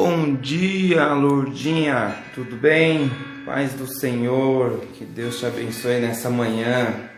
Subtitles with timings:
[0.00, 3.10] Bom dia, Lourdinha, tudo bem?
[3.44, 7.10] Paz do Senhor, que Deus te abençoe nessa manhã.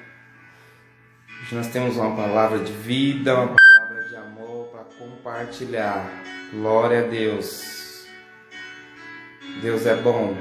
[1.42, 6.10] Hoje nós temos uma palavra de vida, uma palavra de amor para compartilhar.
[6.54, 8.06] Glória a Deus.
[9.60, 10.34] Deus é bom.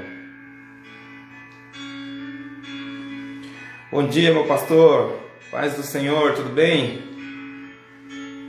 [3.92, 5.20] Bom dia, meu pastor.
[5.50, 7.02] Paz do Senhor, tudo bem?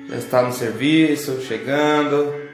[0.08, 2.51] Já está no serviço, chegando.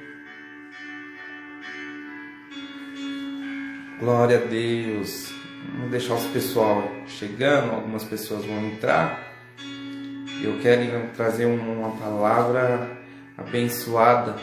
[4.07, 5.33] Glória a Deus.
[5.73, 9.33] Vamos deixar os pessoal chegando, algumas pessoas vão entrar.
[10.41, 12.89] Eu quero trazer uma palavra
[13.37, 14.37] abençoada.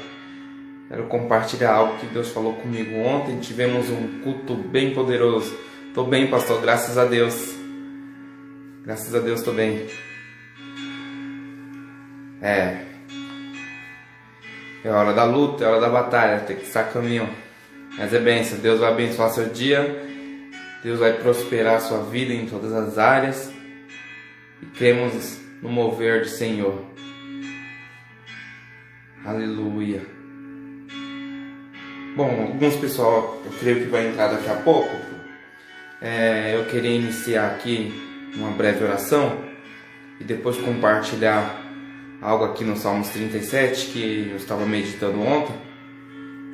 [0.86, 3.40] Quero compartilhar algo que Deus falou comigo ontem.
[3.40, 5.56] Tivemos um culto bem poderoso.
[5.88, 7.54] Estou bem, pastor, graças a Deus.
[8.84, 9.86] Graças a Deus estou bem.
[12.42, 12.84] É.
[14.84, 17.26] É hora da luta, é hora da batalha, tem que estar caminho.
[17.96, 20.04] Mas é bênção, Deus vai abençoar seu dia,
[20.82, 23.52] Deus vai prosperar sua vida em todas as áreas
[24.60, 26.84] e cremos no mover do Senhor.
[29.24, 30.02] Aleluia.
[32.16, 34.94] Bom, alguns pessoal, eu creio que vai entrar daqui a pouco.
[36.00, 37.92] É, eu queria iniciar aqui
[38.36, 39.38] uma breve oração
[40.20, 41.62] e depois compartilhar
[42.20, 45.54] algo aqui no Salmos 37 que eu estava meditando ontem.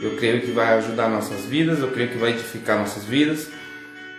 [0.00, 3.50] Eu creio que vai ajudar nossas vidas, eu creio que vai edificar nossas vidas.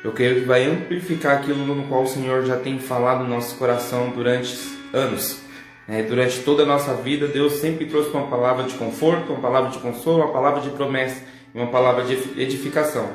[0.04, 3.56] Eu creio que vai amplificar aquilo no qual o Senhor já tem falado no nosso
[3.56, 4.58] coração durante
[4.94, 5.40] anos.
[5.88, 9.70] É, durante toda a nossa vida, Deus sempre trouxe uma palavra de conforto, uma palavra
[9.70, 11.22] de consolo, uma palavra de promessa
[11.54, 13.10] uma palavra de edificação.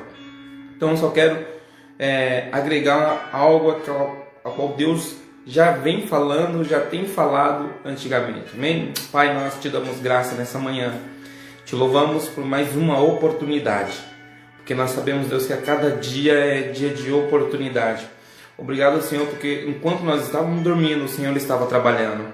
[0.77, 1.39] Então, eu só quero
[1.99, 5.17] é, agregar algo a qual Deus
[5.47, 8.51] já vem falando, já tem falado antigamente.
[8.55, 8.93] Amém?
[9.11, 10.93] Pai, nós te damos graça nessa manhã.
[11.67, 13.99] Te louvamos por mais uma oportunidade,
[14.57, 18.07] porque nós sabemos, Deus, que a cada dia é dia de oportunidade.
[18.57, 22.33] Obrigado, Senhor, porque enquanto nós estávamos dormindo, o Senhor estava trabalhando.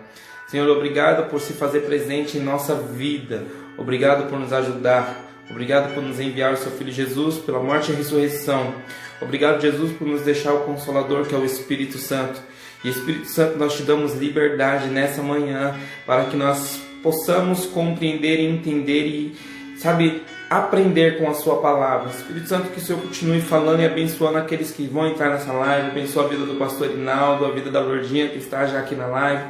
[0.49, 3.45] Senhor, obrigado por se fazer presente em nossa vida.
[3.79, 5.25] Obrigado por nos ajudar.
[5.51, 8.75] Obrigado por nos enviar o seu Filho Jesus pela morte e ressurreição.
[9.19, 12.39] Obrigado, Jesus, por nos deixar o Consolador, que é o Espírito Santo.
[12.85, 18.47] E Espírito Santo, nós te damos liberdade nessa manhã para que nós possamos compreender e
[18.47, 19.37] entender e,
[19.77, 22.11] sabe, aprender com a Sua palavra.
[22.11, 25.89] Espírito Santo, que o Senhor continue falando e abençoando aqueles que vão entrar nessa live.
[25.89, 29.07] Abençoa a vida do pastor Inaldo, a vida da Lourdinha que está já aqui na
[29.07, 29.45] live.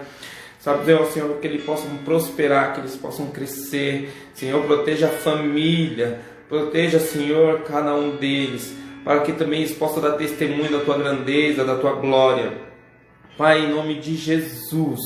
[0.60, 4.12] Sabe, Deus, Senhor, que eles possam prosperar, que eles possam crescer.
[4.32, 10.12] Senhor, proteja a família, proteja, Senhor, cada um deles para que também eles possam dar
[10.12, 12.52] testemunho da tua grandeza, da tua glória.
[13.36, 15.00] Pai, em nome de Jesus,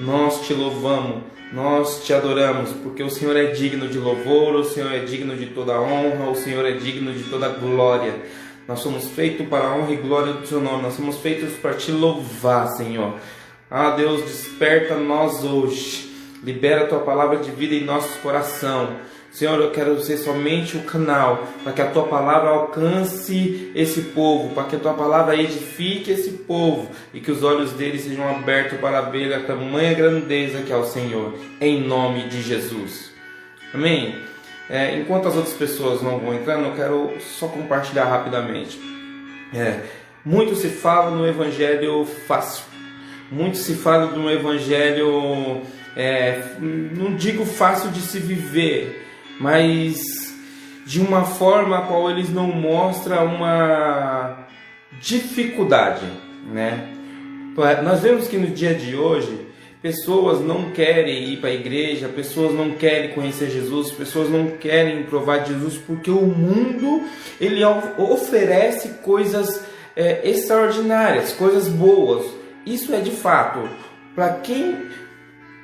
[0.00, 1.22] nós te louvamos,
[1.52, 5.46] nós te adoramos, porque o Senhor é digno de louvor, o Senhor é digno de
[5.46, 8.14] toda honra, o Senhor é digno de toda glória.
[8.66, 11.74] Nós somos feitos para a honra e glória do Seu nome, nós somos feitos para
[11.74, 13.14] te louvar, Senhor.
[13.70, 16.10] Ah, Deus, desperta nós hoje,
[16.42, 18.96] libera a tua palavra de vida em nosso coração.
[19.30, 24.52] Senhor, eu quero ser somente o canal para que a tua palavra alcance esse povo,
[24.54, 28.80] para que a tua palavra edifique esse povo e que os olhos deles sejam abertos
[28.80, 33.12] para ver a tamanha grandeza que é o Senhor, em nome de Jesus.
[33.72, 34.16] Amém?
[34.68, 38.80] É, enquanto as outras pessoas não vão entrando, eu quero só compartilhar rapidamente.
[39.54, 39.80] É,
[40.24, 42.64] muito se fala no evangelho fácil,
[43.30, 45.62] muito se fala um evangelho,
[45.96, 49.06] é, não digo fácil de se viver
[49.40, 49.98] mas
[50.84, 54.46] de uma forma a qual eles não mostram uma
[55.00, 56.06] dificuldade,
[56.52, 56.88] né?
[57.82, 59.46] Nós vemos que no dia de hoje
[59.82, 65.04] pessoas não querem ir para a igreja, pessoas não querem conhecer Jesus, pessoas não querem
[65.04, 67.02] provar Jesus porque o mundo
[67.40, 69.64] ele oferece coisas
[69.96, 72.26] é, extraordinárias, coisas boas.
[72.66, 73.68] Isso é de fato
[74.14, 74.76] para quem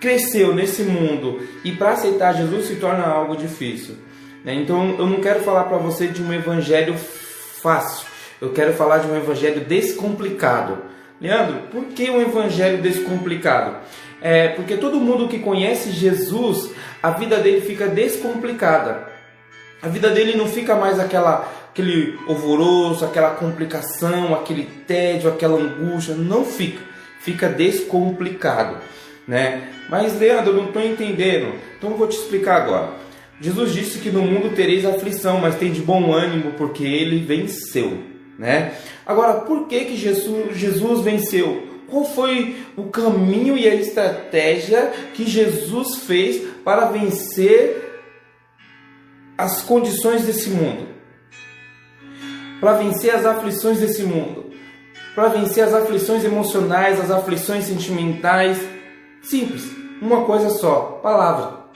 [0.00, 3.96] cresceu nesse mundo e para aceitar Jesus se torna algo difícil.
[4.44, 4.54] Né?
[4.54, 8.06] Então eu não quero falar para você de um evangelho fácil,
[8.40, 10.78] eu quero falar de um evangelho descomplicado.
[11.20, 13.76] Leandro, por que um evangelho descomplicado?
[14.20, 16.70] É porque todo mundo que conhece Jesus,
[17.02, 19.08] a vida dele fica descomplicada.
[19.82, 26.14] A vida dele não fica mais aquela aquele alvoroço, aquela complicação, aquele tédio, aquela angústia,
[26.14, 26.80] não fica.
[27.20, 28.78] Fica descomplicado
[29.26, 29.68] né?
[29.88, 31.54] Mas Leandro, não estou entendendo.
[31.76, 32.90] Então eu vou te explicar agora.
[33.40, 38.02] Jesus disse que no mundo tereis aflição, mas tem de bom ânimo porque ele venceu,
[38.38, 38.72] né?
[39.04, 41.68] Agora, por que que Jesus, Jesus venceu?
[41.86, 47.86] Qual foi o caminho e a estratégia que Jesus fez para vencer
[49.38, 50.88] as condições desse mundo,
[52.58, 54.50] para vencer as aflições desse mundo,
[55.14, 58.58] para vencer as aflições emocionais, as aflições sentimentais.
[59.28, 59.70] Simples,
[60.00, 61.66] uma coisa só: palavra.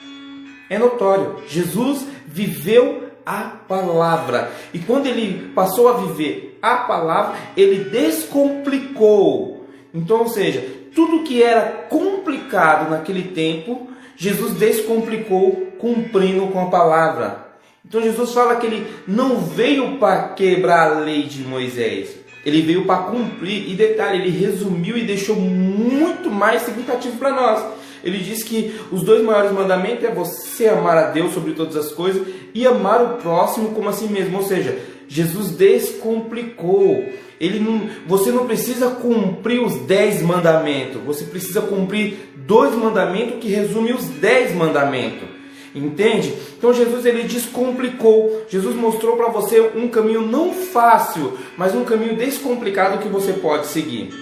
[0.69, 4.51] É notório, Jesus viveu a palavra.
[4.73, 9.65] E quando ele passou a viver a palavra, ele descomplicou.
[9.93, 10.65] Então, ou seja,
[10.95, 17.51] tudo que era complicado naquele tempo, Jesus descomplicou cumprindo com a palavra.
[17.85, 22.15] Então Jesus fala que ele não veio para quebrar a lei de Moisés.
[22.45, 23.69] Ele veio para cumprir.
[23.69, 27.63] E detalhe, ele resumiu e deixou muito mais significativo para nós.
[28.03, 31.91] Ele diz que os dois maiores mandamentos é você amar a Deus sobre todas as
[31.91, 34.37] coisas e amar o próximo como a si mesmo.
[34.37, 34.77] Ou seja,
[35.07, 37.05] Jesus descomplicou.
[37.39, 41.01] Ele não, você não precisa cumprir os dez mandamentos.
[41.03, 45.40] Você precisa cumprir dois mandamentos que resumem os dez mandamentos.
[45.73, 46.33] Entende?
[46.57, 48.45] Então Jesus ele descomplicou.
[48.49, 53.67] Jesus mostrou para você um caminho não fácil, mas um caminho descomplicado que você pode
[53.67, 54.13] seguir.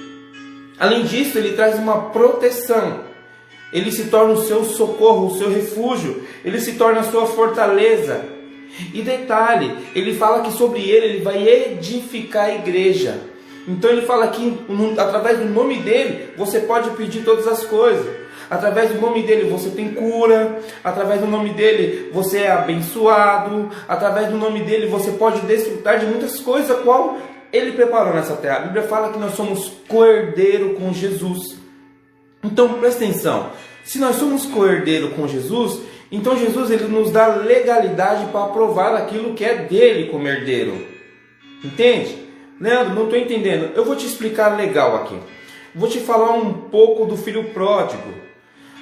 [0.79, 3.01] Além disso, ele traz uma proteção.
[3.73, 8.25] Ele se torna o seu socorro, o seu refúgio, ele se torna a sua fortaleza.
[8.93, 13.28] E detalhe, ele fala que sobre ele ele vai edificar a igreja.
[13.69, 14.65] Então ele fala que
[14.97, 18.03] através do nome dele você pode pedir todas as coisas.
[18.49, 24.29] Através do nome dele você tem cura, através do nome dele você é abençoado, através
[24.29, 27.19] do nome dele você pode desfrutar de muitas coisas, qual
[27.53, 28.57] ele preparou nessa terra.
[28.57, 31.55] A Bíblia fala que nós somos cordeiro com Jesus.
[32.43, 33.51] Então presta atenção,
[33.83, 35.81] se nós somos cordeiro com Jesus,
[36.11, 40.87] então Jesus ele nos dá legalidade para aprovar aquilo que é dele como herdeiro.
[41.63, 42.28] Entende?
[42.59, 43.71] Leandro, não estou entendendo.
[43.75, 45.17] Eu vou te explicar legal aqui.
[45.73, 48.29] Vou te falar um pouco do filho pródigo.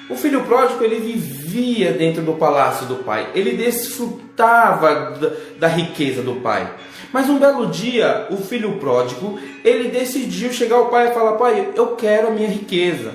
[0.08, 6.22] O filho pródigo ele vivia dentro do palácio do pai, ele desfrutava da, da, riqueza
[6.22, 6.66] do pai.
[7.12, 11.72] Mas um belo dia, o filho pródigo ele decidiu chegar ao pai e falar: Pai,
[11.74, 13.12] eu quero a minha riqueza.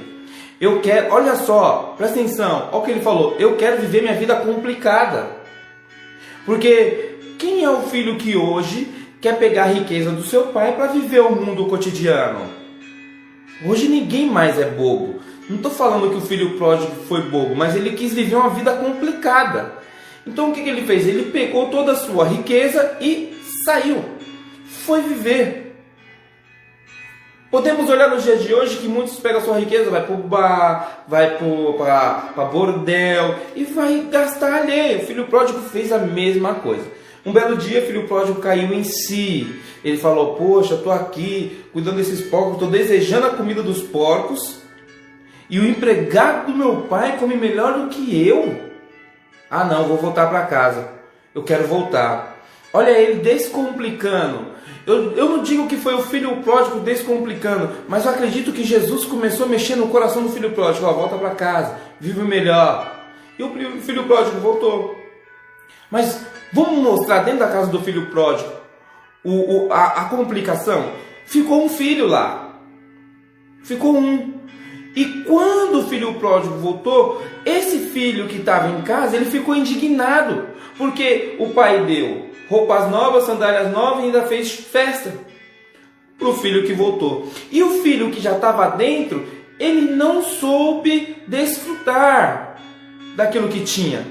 [0.62, 4.14] Eu quero, olha só, presta atenção, olha o que ele falou: Eu quero viver minha
[4.14, 5.30] vida complicada.
[6.46, 8.88] Porque quem é o filho que hoje
[9.24, 12.42] quer pegar a riqueza do seu pai para viver o mundo cotidiano?
[13.66, 15.22] Hoje ninguém mais é bobo.
[15.50, 18.74] Não estou falando que o filho pródigo foi bobo, mas ele quis viver uma vida
[18.74, 19.76] complicada.
[20.28, 21.08] Então o que, que ele fez?
[21.08, 23.34] Ele pegou toda a sua riqueza e
[23.64, 24.04] saiu.
[24.66, 25.74] Foi viver.
[27.50, 30.18] Podemos olhar nos dias de hoje que muitos pegam a sua riqueza, vai para o
[30.18, 35.00] bar, vai para bordel e vai gastar alheio.
[35.00, 37.03] O filho pródigo fez a mesma coisa.
[37.26, 39.62] Um belo dia, filho pródigo caiu em si.
[39.84, 44.62] Ele falou: Poxa, estou aqui cuidando desses porcos, estou desejando a comida dos porcos
[45.50, 48.72] e o empregado do meu pai come melhor do que eu.
[49.50, 50.90] Ah, não, vou voltar para casa.
[51.34, 52.44] Eu quero voltar.
[52.74, 54.54] Olha ele descomplicando.
[54.86, 59.06] Eu, eu não digo que foi o filho pródigo descomplicando, mas eu acredito que Jesus
[59.06, 60.86] começou a mexer no coração do filho pródigo.
[60.86, 62.92] Ó, volta para casa, vive melhor.
[63.38, 65.00] E o filho pródigo voltou.
[65.90, 68.50] Mas vamos mostrar dentro da casa do filho pródigo
[69.24, 70.92] o, o a, a complicação.
[71.26, 72.60] Ficou um filho lá.
[73.64, 74.34] Ficou um.
[74.96, 80.50] E quando o filho pródigo voltou, esse filho que estava em casa, ele ficou indignado,
[80.78, 85.12] porque o pai deu roupas novas, sandálias novas e ainda fez festa
[86.20, 87.32] para o filho que voltou.
[87.52, 89.26] E o filho que já estava dentro,
[89.60, 92.62] ele não soube desfrutar
[93.16, 94.06] daquilo que tinha.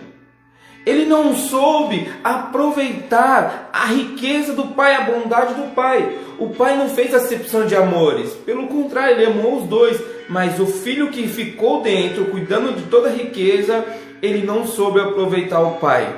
[0.84, 6.18] Ele não soube aproveitar a riqueza do pai, a bondade do pai.
[6.38, 10.00] O pai não fez acepção de amores, pelo contrário, ele amou os dois.
[10.28, 13.84] Mas o filho que ficou dentro, cuidando de toda a riqueza,
[14.20, 16.16] ele não soube aproveitar o pai.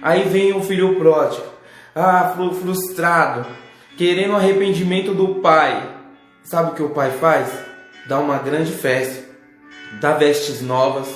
[0.00, 1.44] Aí vem o filho pródigo,
[1.94, 3.46] ah, frustrado,
[3.96, 5.90] querendo o arrependimento do pai.
[6.44, 7.48] Sabe o que o pai faz?
[8.06, 9.28] Dá uma grande festa,
[10.00, 11.08] dá vestes novas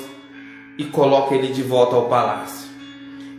[0.77, 2.70] e coloca ele de volta ao palácio.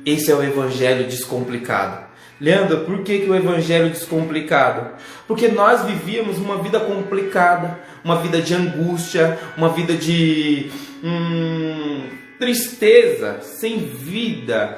[0.06, 2.12] Esse é o evangelho descomplicado.
[2.40, 4.96] Leandro, por que, que o evangelho descomplicado?
[5.28, 10.72] Porque nós vivíamos uma vida complicada, uma vida de angústia, uma vida de
[11.04, 12.02] hum,
[12.40, 14.76] tristeza, sem vida.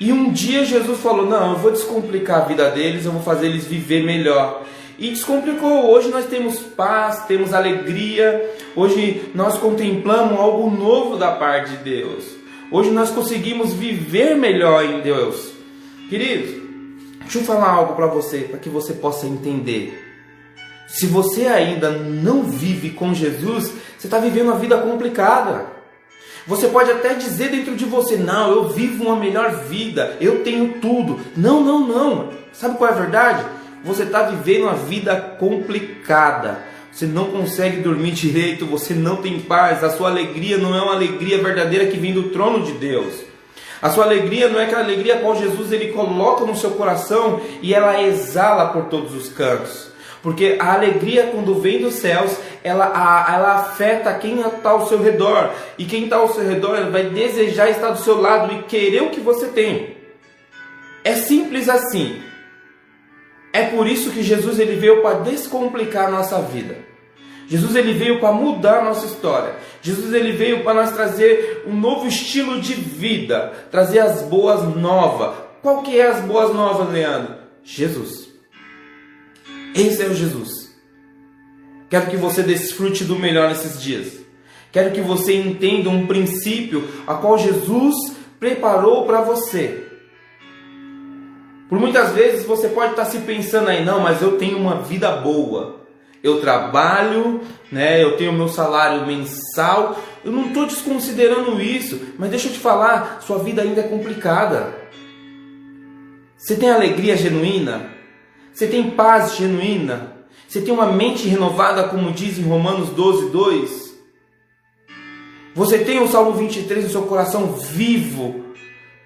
[0.00, 3.46] E um dia Jesus falou: Não, eu vou descomplicar a vida deles, eu vou fazer
[3.46, 4.64] eles viver melhor.
[4.98, 5.88] E descomplicou.
[5.88, 8.50] Hoje nós temos paz, temos alegria.
[8.74, 12.41] Hoje nós contemplamos algo novo da parte de Deus.
[12.72, 15.52] Hoje nós conseguimos viver melhor em Deus.
[16.08, 16.54] Queridos,
[17.20, 20.02] deixa eu falar algo para você, para que você possa entender.
[20.88, 25.66] Se você ainda não vive com Jesus, você está vivendo uma vida complicada.
[26.46, 30.80] Você pode até dizer dentro de você: Não, eu vivo uma melhor vida, eu tenho
[30.80, 31.20] tudo.
[31.36, 32.30] Não, não, não.
[32.54, 33.44] Sabe qual é a verdade?
[33.84, 36.71] Você está vivendo uma vida complicada.
[36.92, 40.94] Você não consegue dormir direito, você não tem paz, a sua alegria não é uma
[40.94, 43.14] alegria verdadeira que vem do trono de Deus.
[43.80, 47.74] A sua alegria não é aquela alegria qual Jesus ele coloca no seu coração e
[47.74, 49.90] ela exala por todos os cantos.
[50.22, 55.02] Porque a alegria, quando vem dos céus, ela, a, ela afeta quem está ao seu
[55.02, 55.50] redor.
[55.76, 59.10] E quem está ao seu redor vai desejar estar do seu lado e querer o
[59.10, 59.96] que você tem.
[61.02, 62.22] É simples assim.
[63.52, 66.78] É por isso que Jesus ele veio para descomplicar a nossa vida.
[67.46, 69.56] Jesus ele veio para mudar a nossa história.
[69.82, 75.34] Jesus ele veio para nós trazer um novo estilo de vida, trazer as boas novas.
[75.60, 77.34] Qual que é as boas novas, Leandro?
[77.62, 78.30] Jesus.
[79.74, 80.72] Esse é o Jesus.
[81.90, 84.14] Quero que você desfrute do melhor nesses dias.
[84.72, 87.94] Quero que você entenda um princípio a qual Jesus
[88.40, 89.81] preparou para você.
[91.72, 95.10] Por muitas vezes você pode estar se pensando aí, não, mas eu tenho uma vida
[95.10, 95.86] boa.
[96.22, 97.40] Eu trabalho,
[97.72, 98.04] né?
[98.04, 99.98] Eu tenho meu salário mensal.
[100.22, 104.74] Eu não estou desconsiderando isso, mas deixa eu te falar, sua vida ainda é complicada.
[106.36, 107.88] Você tem alegria genuína?
[108.52, 110.12] Você tem paz genuína?
[110.46, 113.94] Você tem uma mente renovada, como diz em Romanos 12, 2?
[115.54, 118.41] Você tem o Salmo 23 no seu coração vivo,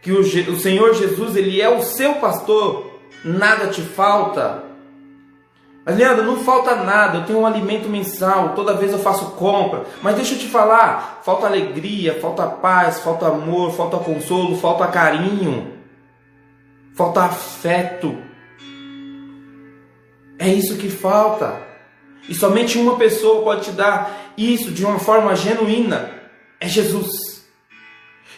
[0.02, 2.90] que o, o Senhor Jesus, Ele é o seu pastor,
[3.24, 4.64] nada te falta.
[5.84, 9.84] Mas Leandro, não falta nada, eu tenho um alimento mensal, toda vez eu faço compra.
[10.02, 15.74] Mas deixa eu te falar, falta alegria, falta paz, falta amor, falta consolo, falta carinho,
[16.92, 18.18] falta afeto.
[20.38, 21.62] É isso que falta.
[22.28, 26.10] E somente uma pessoa pode te dar isso de uma forma genuína.
[26.60, 27.46] É Jesus.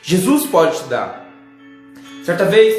[0.03, 1.28] Jesus pode te dar.
[2.29, 2.77] Certa vez,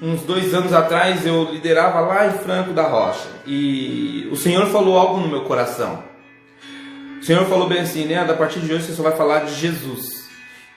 [0.00, 3.28] uns dois anos atrás, eu liderava lá em Franco da Rocha.
[3.46, 6.02] E o Senhor falou algo no meu coração.
[7.20, 8.18] O Senhor falou bem assim, né?
[8.18, 10.26] A partir de hoje você só vai falar de Jesus.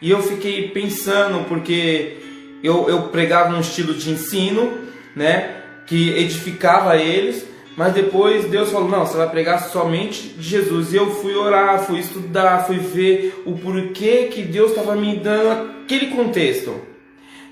[0.01, 2.17] E eu fiquei pensando, porque
[2.61, 4.77] eu, eu pregava um estilo de ensino,
[5.15, 5.61] né?
[5.87, 7.47] Que edificava eles
[7.77, 10.91] mas depois Deus falou: não, você vai pregar somente de Jesus.
[10.91, 15.81] E eu fui orar, fui estudar, fui ver o porquê que Deus estava me dando
[15.85, 16.94] aquele contexto.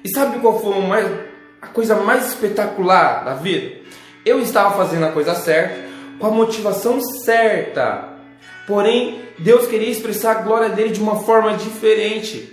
[0.04, 1.10] E sabe qual foi mais,
[1.62, 3.78] a coisa mais espetacular da vida?
[4.26, 5.76] Eu estava fazendo a coisa certa,
[6.20, 8.10] com a motivação certa.
[8.68, 12.52] Porém, Deus queria expressar a glória dele de uma forma diferente.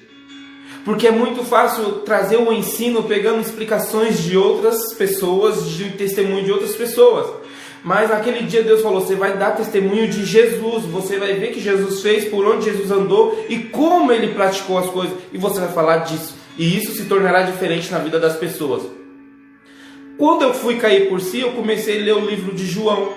[0.85, 6.53] Porque é muito fácil trazer o ensino pegando explicações de outras pessoas, de testemunho de
[6.53, 7.33] outras pessoas.
[7.83, 11.61] Mas naquele dia Deus falou: você vai dar testemunho de Jesus, você vai ver que
[11.61, 15.73] Jesus fez, por onde Jesus andou e como ele praticou as coisas, e você vai
[15.73, 16.40] falar disso.
[16.61, 18.83] E isso se tornará diferente na vida das pessoas.
[20.19, 23.15] Quando eu fui cair por si, eu comecei a ler o livro de João.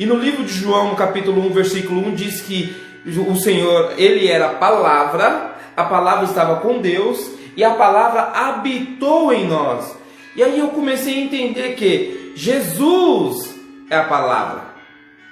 [0.00, 2.74] E no livro de João, no capítulo 1, versículo 1, diz que
[3.28, 9.32] o Senhor, ele era a palavra, a palavra estava com Deus e a palavra habitou
[9.32, 9.96] em nós.
[10.34, 13.54] E aí eu comecei a entender que Jesus
[13.88, 14.62] é a palavra.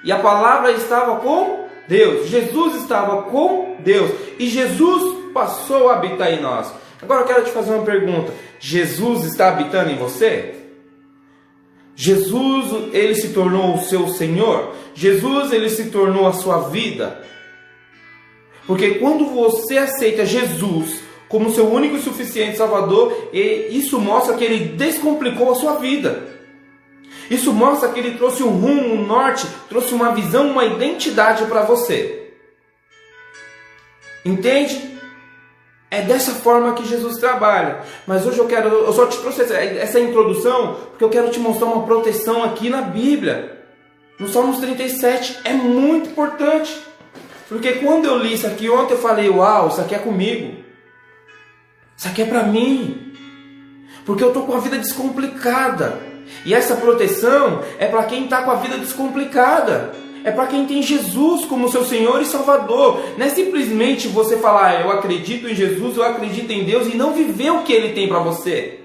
[0.05, 2.29] E a palavra estava com Deus.
[2.29, 4.09] Jesus estava com Deus.
[4.39, 6.84] E Jesus passou a habitar em nós.
[7.05, 8.33] Agora eu quero te fazer uma pergunta.
[8.59, 10.55] Jesus está habitando em você?
[11.95, 14.73] Jesus, ele se tornou o seu Senhor?
[14.95, 17.23] Jesus, ele se tornou a sua vida?
[18.65, 24.75] Porque quando você aceita Jesus como seu único e suficiente Salvador, isso mostra que ele
[24.75, 26.27] descomplicou a sua vida.
[27.29, 31.61] Isso mostra que ele trouxe um rumo, um norte, trouxe uma visão, uma identidade para
[31.61, 32.31] você.
[34.25, 34.94] Entende?
[35.95, 37.79] É dessa forma que Jesus trabalha.
[38.05, 41.67] Mas hoje eu quero, eu só te trouxe essa introdução porque eu quero te mostrar
[41.67, 43.63] uma proteção aqui na Bíblia.
[44.19, 46.77] No Salmos 37 é muito importante.
[47.47, 50.57] Porque quando eu li isso aqui ontem eu falei, uau, isso aqui é comigo.
[51.95, 53.13] Isso aqui é para mim.
[54.05, 55.97] Porque eu tô com a vida descomplicada.
[56.43, 59.93] E essa proteção é para quem está com a vida descomplicada.
[60.25, 62.99] É para quem tem Jesus como seu Senhor e Salvador.
[63.15, 66.97] Não é simplesmente você falar, ah, eu acredito em Jesus, eu acredito em Deus e
[66.97, 68.79] não viver o que Ele tem para você.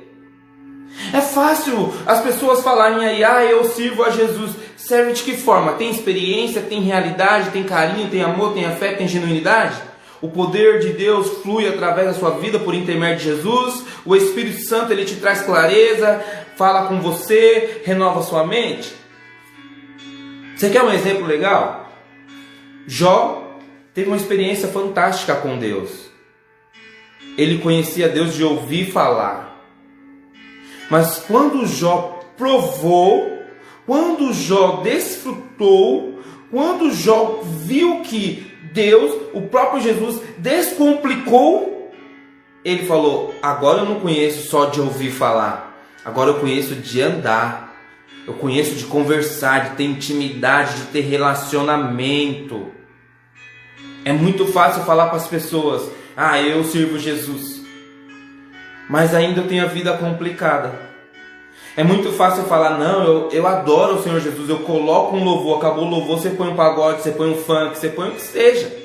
[1.14, 4.50] É fácil as pessoas falarem aí, ah, eu sirvo a Jesus.
[4.76, 5.72] Serve de que forma?
[5.72, 9.80] Tem experiência, tem realidade, tem carinho, tem amor, tem afeto, tem genuinidade?
[10.20, 13.82] O poder de Deus flui através da sua vida por intermédio de Jesus.
[14.04, 16.22] O Espírito Santo ele te traz clareza,
[16.56, 18.99] fala com você, renova sua mente.
[20.60, 21.90] Você quer um exemplo legal?
[22.86, 23.56] Jó
[23.94, 26.10] teve uma experiência fantástica com Deus.
[27.38, 29.58] ele conhecia Deus de ouvir falar.
[30.90, 33.42] Mas quando Jó provou,
[33.86, 41.90] quando Jó desfrutou, quando Jó viu que Deus, o próprio Jesus, descomplicou,
[42.62, 47.69] ele falou: Agora eu não conheço só de ouvir falar, agora eu conheço de andar,
[48.26, 52.68] eu conheço de conversar, de ter intimidade, de ter relacionamento.
[54.04, 57.62] É muito fácil falar para as pessoas: Ah, eu sirvo Jesus,
[58.88, 60.90] mas ainda eu tenho a vida complicada.
[61.76, 65.58] É muito fácil falar, não, eu, eu adoro o Senhor Jesus, eu coloco um louvor,
[65.58, 68.22] acabou o louvor, você põe um pagode, você põe um funk, você põe o que
[68.22, 68.79] seja.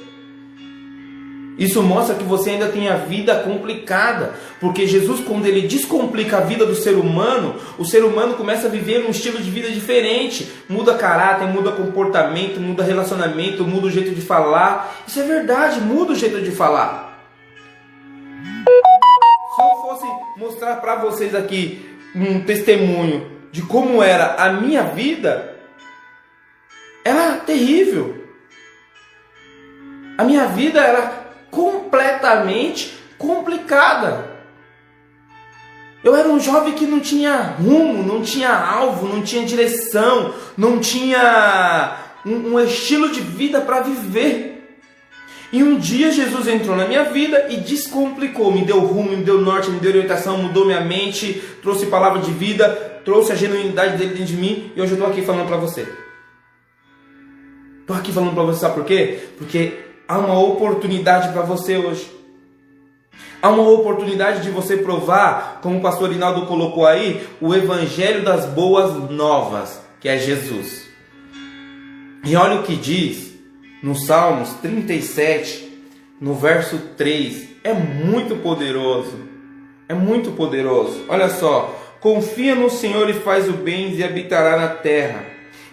[1.58, 6.42] Isso mostra que você ainda tem a vida complicada, porque Jesus, quando ele descomplica a
[6.42, 10.52] vida do ser humano, o ser humano começa a viver um estilo de vida diferente,
[10.68, 14.98] muda caráter, muda comportamento, muda relacionamento, muda o jeito de falar.
[15.08, 17.26] Isso é verdade, muda o jeito de falar.
[19.56, 20.06] Se eu fosse
[20.38, 25.56] mostrar para vocês aqui um testemunho de como era a minha vida,
[27.06, 28.26] era terrível.
[30.18, 31.25] A minha vida era
[31.56, 34.36] completamente complicada.
[36.04, 40.80] Eu era um jovem que não tinha rumo, não tinha alvo, não tinha direção, não
[40.80, 44.78] tinha um, um estilo de vida para viver.
[45.52, 49.40] E um dia Jesus entrou na minha vida e descomplicou, me deu rumo, me deu
[49.40, 52.70] norte, me deu orientação, mudou minha mente, trouxe palavra de vida,
[53.06, 55.88] trouxe a genuinidade dele dentro de mim e hoje eu estou aqui falando para você.
[57.82, 59.20] Estou aqui falando para você, sabe por quê?
[59.38, 62.12] Porque há uma oportunidade para você hoje.
[63.42, 68.46] Há uma oportunidade de você provar, como o pastor Rinaldo colocou aí, o evangelho das
[68.46, 70.88] boas novas, que é Jesus.
[72.24, 73.36] E olha o que diz
[73.84, 75.72] no Salmos 37,
[76.20, 79.36] no verso 3, é muito poderoso.
[79.88, 81.06] É muito poderoso.
[81.08, 85.24] Olha só: confia no Senhor e faz o bem e habitará na terra,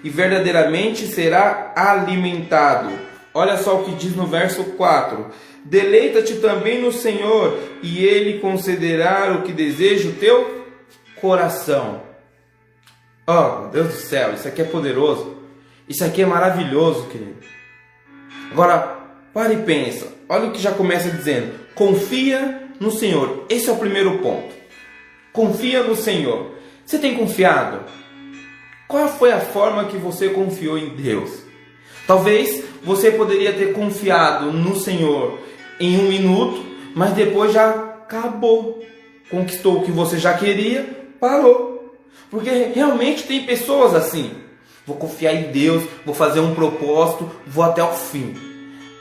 [0.04, 2.90] e verdadeiramente será alimentado.
[3.34, 5.26] Olha só o que diz no verso 4:
[5.64, 10.66] Deleita-te também no Senhor, e Ele concederá o que deseja o teu
[11.20, 12.02] coração.
[13.26, 15.36] Oh, Deus do céu, isso aqui é poderoso.
[15.88, 17.38] Isso aqui é maravilhoso, querido.
[18.50, 18.98] Agora,
[19.32, 20.12] para e pensa.
[20.28, 23.46] Olha o que já começa dizendo: confia no Senhor.
[23.48, 24.54] Esse é o primeiro ponto.
[25.32, 26.52] Confia no Senhor.
[26.84, 27.80] Você tem confiado?
[28.88, 31.30] Qual foi a forma que você confiou em Deus?
[32.06, 35.38] Talvez você poderia ter confiado no Senhor
[35.78, 36.64] em um minuto,
[36.94, 38.82] mas depois já acabou.
[39.30, 41.96] Conquistou o que você já queria, parou.
[42.30, 44.32] Porque realmente tem pessoas assim.
[44.86, 48.34] Vou confiar em Deus, vou fazer um propósito, vou até o fim.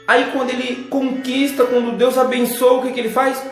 [0.06, 3.42] Aí quando ele conquista, quando Deus abençoa, o que, que ele faz?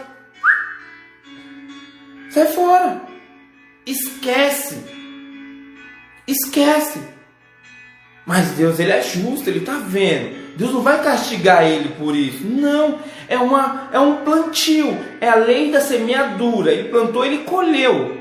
[2.30, 3.02] Sai fora.
[3.84, 4.78] Esquece.
[6.26, 7.00] Esquece.
[8.26, 10.56] Mas Deus, ele é justo, ele está vendo.
[10.56, 12.46] Deus não vai castigar ele por isso.
[12.46, 14.96] Não, é, uma, é um plantio.
[15.20, 16.72] É a lei da semeadura.
[16.72, 18.18] Ele plantou, ele colheu.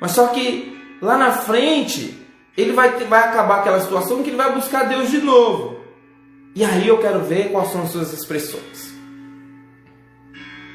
[0.00, 2.16] Mas só que lá na frente,
[2.56, 5.80] ele vai, vai acabar aquela situação que ele vai buscar Deus de novo.
[6.54, 8.94] E aí eu quero ver quais são as suas expressões.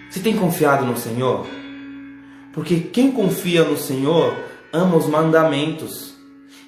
[0.09, 1.47] Você tem confiado no Senhor?
[2.53, 4.37] Porque quem confia no Senhor
[4.71, 6.13] ama os mandamentos.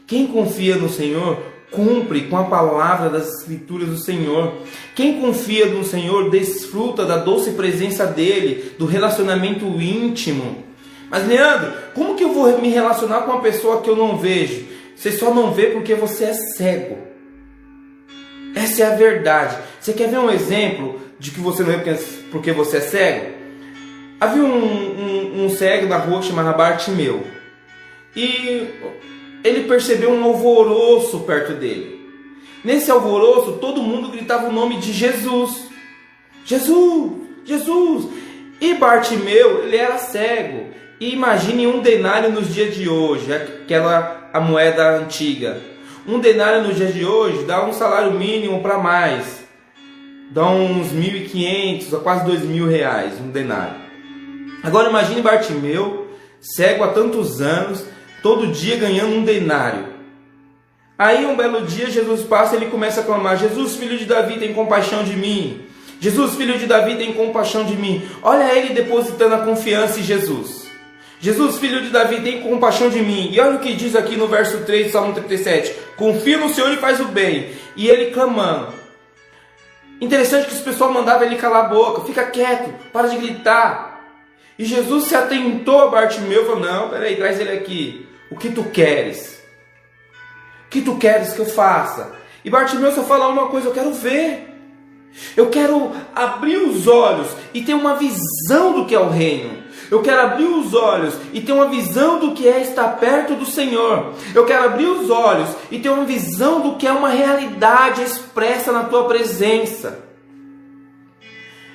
[0.08, 4.54] Quem confia no Senhor cumpre com a palavra das Escrituras do Senhor.
[4.96, 10.64] Quem confia no Senhor desfruta da doce presença dele, do relacionamento íntimo.
[11.10, 14.66] Mas Leandro, como que eu vou me relacionar com uma pessoa que eu não vejo?
[14.96, 16.98] Você só não vê porque você é cego.
[18.56, 19.58] Essa é a verdade.
[19.80, 21.98] Você quer ver um exemplo de que você não vê
[22.32, 23.34] porque você é cego?
[24.20, 27.24] Havia um, um, um cego na rua chamado Bartimeu.
[28.16, 28.70] E
[29.43, 32.01] ele percebeu um alvoroço perto dele.
[32.63, 35.67] Nesse alvoroço, todo mundo gritava o nome de Jesus.
[36.45, 37.12] Jesus!
[37.43, 38.08] Jesus!
[38.62, 40.67] E Bartimeu, ele era cego.
[40.99, 45.62] E imagine um denário nos dias de hoje, aquela a moeda antiga.
[46.08, 49.43] Um denário nos dias de hoje dá um salário mínimo para mais.
[50.32, 53.75] Dá uns 1.500 a quase 2.000 reais um denário.
[54.63, 56.08] Agora imagine Bartimeu,
[56.41, 57.86] cego há tantos anos,
[58.24, 59.94] todo dia ganhando um denário.
[60.98, 64.40] Aí um belo dia Jesus passa e ele começa a clamar: Jesus, filho de Davi,
[64.40, 65.62] tem compaixão de mim.
[66.00, 68.02] Jesus, filho de Davi, tem compaixão de mim.
[68.22, 70.64] Olha ele depositando a confiança em Jesus.
[71.20, 73.30] Jesus, filho de Davi, tem compaixão de mim.
[73.32, 75.74] E olha o que diz aqui no verso 3 do Salmo 37.
[75.96, 77.52] Confia no Senhor e faz o bem.
[77.78, 78.74] E ele clamando.
[80.02, 84.02] Interessante que o pessoal mandava ele calar a boca, fica quieto, para de gritar.
[84.60, 88.12] E Jesus se atentou a Bartimeu e falou: Não, peraí, traz ele aqui.
[88.34, 89.39] O que tu queres?
[90.65, 92.15] O que tu queres que eu faça?
[92.43, 94.50] E Bartimeu só fala uma coisa: Eu quero ver.
[95.38, 99.62] Eu quero abrir os olhos e ter uma visão do que é o reino.
[99.91, 103.46] Eu quero abrir os olhos e ter uma visão do que é estar perto do
[103.46, 104.15] Senhor.
[104.34, 108.72] Eu quero abrir os olhos e ter uma visão do que é uma realidade expressa
[108.72, 110.04] na tua presença.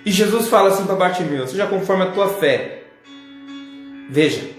[0.04, 2.82] E Jesus fala assim para Bartimeu: seja conforme a tua fé.
[4.10, 4.57] Veja,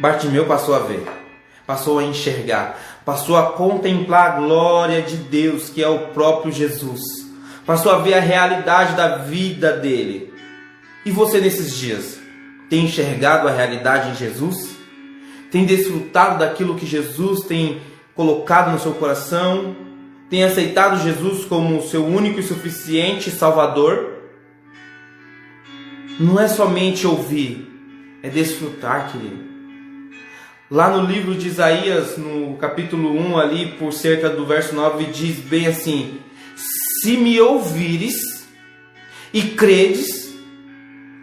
[0.00, 1.06] Bartimeu passou a ver,
[1.66, 7.00] passou a enxergar, passou a contemplar a glória de Deus, que é o próprio Jesus,
[7.64, 10.32] passou a ver a realidade da vida dele.
[11.04, 12.18] E você nesses dias
[12.68, 14.76] tem enxergado a realidade em Jesus?
[15.50, 17.80] Tem desfrutado daquilo que Jesus tem
[18.14, 19.74] colocado no seu coração?
[20.28, 24.14] Tem aceitado Jesus como o seu único e suficiente Salvador?
[26.18, 27.66] Não é somente ouvir,
[28.22, 29.55] é desfrutar, querido.
[30.68, 35.36] Lá no livro de Isaías, no capítulo 1, ali por cerca do verso 9, diz
[35.36, 36.18] bem assim:
[37.00, 38.16] Se me ouvires
[39.32, 40.34] e credes,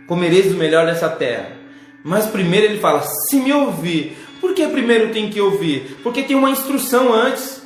[0.08, 1.58] comereis o melhor dessa terra.
[2.02, 4.18] Mas primeiro ele fala: se me ouvir.
[4.40, 5.98] Por que primeiro tem que ouvir?
[6.02, 7.62] Porque tem uma instrução antes.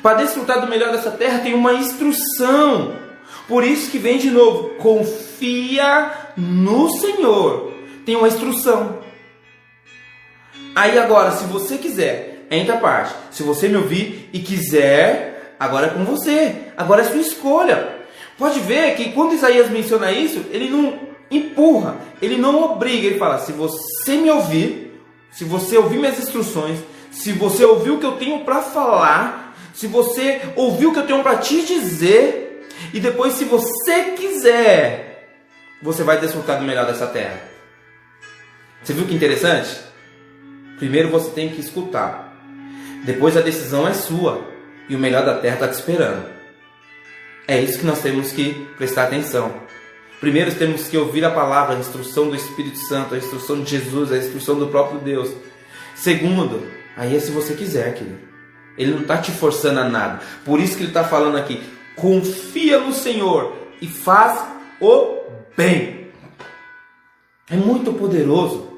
[0.00, 2.94] Para desfrutar do melhor dessa terra tem uma instrução.
[3.48, 7.72] Por isso que vem de novo: confia no Senhor.
[8.06, 9.09] Tem uma instrução.
[10.74, 13.14] Aí agora, se você quiser, entra a parte.
[13.30, 16.54] Se você me ouvir e quiser, agora é com você.
[16.76, 18.00] Agora é sua escolha.
[18.38, 20.98] Pode ver que quando Isaías menciona isso, ele não
[21.30, 26.78] empurra, ele não obriga, ele fala: se você me ouvir, se você ouvir minhas instruções,
[27.10, 31.06] se você ouvir o que eu tenho para falar, se você ouvir o que eu
[31.06, 35.28] tenho para te dizer, e depois, se você quiser,
[35.82, 37.40] você vai desfrutar do melhor dessa terra.
[38.82, 39.89] Você viu que interessante?
[40.80, 42.34] Primeiro você tem que escutar,
[43.04, 44.44] depois a decisão é sua
[44.88, 46.24] e o melhor da terra está te esperando.
[47.46, 49.52] É isso que nós temos que prestar atenção.
[50.20, 54.10] Primeiro temos que ouvir a palavra, a instrução do Espírito Santo, a instrução de Jesus,
[54.10, 55.30] a instrução do próprio Deus.
[55.94, 56.66] Segundo,
[56.96, 58.18] aí é se você quiser, querido.
[58.78, 60.20] Ele não está te forçando a nada.
[60.46, 61.62] Por isso que ele está falando aqui:
[61.94, 64.42] confia no Senhor e faz
[64.80, 65.18] o
[65.54, 66.08] bem.
[67.50, 68.69] É muito poderoso.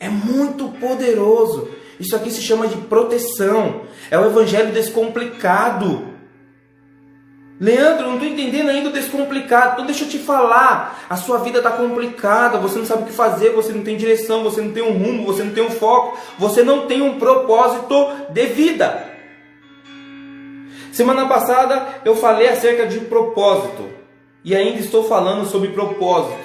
[0.00, 1.68] É muito poderoso.
[2.00, 3.82] Isso aqui se chama de proteção.
[4.10, 6.08] É o evangelho descomplicado.
[7.60, 9.74] Leandro, não estou entendendo ainda o descomplicado.
[9.74, 11.04] Então deixa eu te falar.
[11.10, 12.56] A sua vida está complicada.
[12.56, 13.50] Você não sabe o que fazer.
[13.50, 14.42] Você não tem direção.
[14.42, 15.26] Você não tem um rumo.
[15.26, 16.18] Você não tem um foco.
[16.38, 19.06] Você não tem um propósito de vida.
[20.90, 23.90] Semana passada eu falei acerca de propósito.
[24.42, 26.40] E ainda estou falando sobre propósito.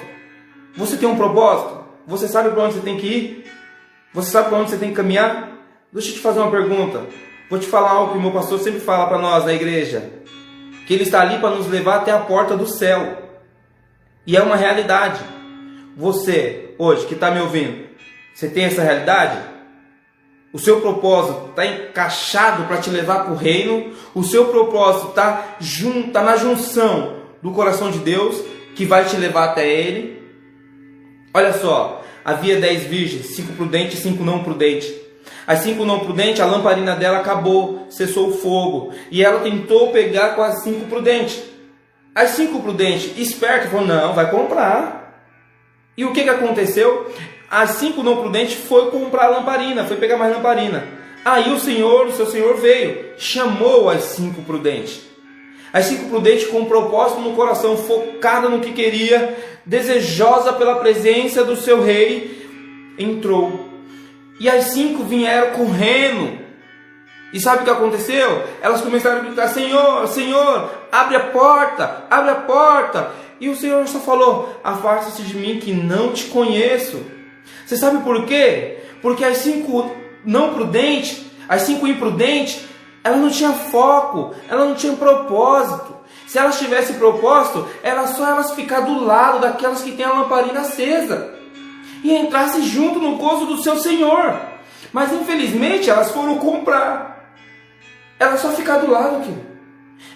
[0.76, 1.85] Você tem um propósito?
[2.06, 3.52] Você sabe para onde você tem que ir?
[4.14, 5.50] Você sabe para onde você tem que caminhar?
[5.92, 7.04] Deixa eu te fazer uma pergunta.
[7.50, 10.16] Vou te falar algo que o meu pastor sempre fala para nós na igreja
[10.86, 13.22] que Ele está ali para nos levar até a porta do céu.
[14.26, 15.20] E é uma realidade.
[15.96, 17.86] Você, hoje, que está me ouvindo,
[18.32, 19.38] você tem essa realidade?
[20.52, 23.92] O seu propósito está encaixado para te levar para o reino.
[24.14, 25.56] O seu propósito está
[26.12, 28.42] tá na junção do coração de Deus,
[28.74, 30.15] que vai te levar até Ele.
[31.36, 34.90] Olha só, havia dez virgens, cinco prudentes e cinco não prudentes.
[35.46, 38.94] As cinco não prudentes, a lamparina dela acabou, cessou o fogo.
[39.10, 41.42] E ela tentou pegar com as cinco prudentes.
[42.14, 45.28] As cinco prudentes, esperto, falou: não, vai comprar.
[45.94, 47.12] E o que, que aconteceu?
[47.50, 50.88] As cinco não prudentes foi comprar a lamparina, foi pegar mais lamparina.
[51.22, 55.02] Aí o Senhor, o seu Senhor veio, chamou as cinco prudentes.
[55.72, 61.44] As cinco prudentes com um propósito no coração, focada no que queria, desejosa pela presença
[61.44, 62.46] do seu rei,
[62.98, 63.66] entrou
[64.38, 66.38] e as cinco vieram correndo.
[67.32, 68.44] E sabe o que aconteceu?
[68.60, 73.10] Elas começaram a gritar: Senhor, Senhor, abre a porta, abre a porta.
[73.40, 77.00] E o Senhor só falou: Afasta-se de mim que não te conheço.
[77.64, 78.78] Você sabe por quê?
[79.02, 79.90] Porque as cinco
[80.24, 82.64] não prudentes, as cinco imprudentes,
[83.06, 85.94] elas não tinham foco, elas não tinham propósito.
[86.26, 90.62] Se elas tivessem propósito, era só elas ficar do lado daquelas que têm a lamparina
[90.62, 91.32] acesa
[92.02, 94.36] e entrasse junto no gozo do seu Senhor.
[94.92, 97.32] Mas infelizmente elas foram comprar.
[98.18, 99.38] Elas só ficar do lado aqui.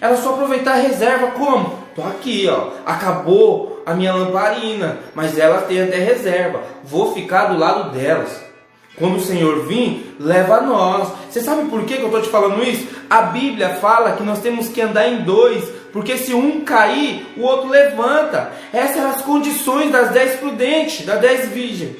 [0.01, 1.79] Elas só aproveitar a reserva como?
[1.95, 2.71] Tô aqui, ó.
[2.85, 6.61] Acabou a minha lamparina, mas ela tem até reserva.
[6.83, 8.50] Vou ficar do lado delas.
[8.95, 11.09] Quando o Senhor vir, leva nós.
[11.29, 12.87] Você sabe por que eu estou te falando isso?
[13.09, 17.41] A Bíblia fala que nós temos que andar em dois, porque se um cair, o
[17.41, 18.51] outro levanta.
[18.73, 21.95] Essas eram as condições das dez prudentes, das dez virgens.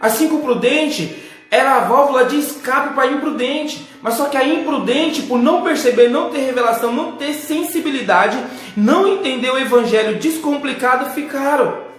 [0.00, 1.10] As cinco prudentes
[1.50, 3.86] era a válvula de escape para a imprudente.
[4.00, 8.38] Mas só que a imprudente, por não perceber, não ter revelação, não ter sensibilidade,
[8.76, 11.89] não entender o evangelho descomplicado, ficaram.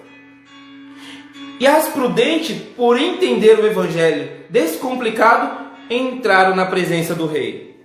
[1.61, 7.79] E as prudentes, por entender o evangelho descomplicado, entraram na presença do rei.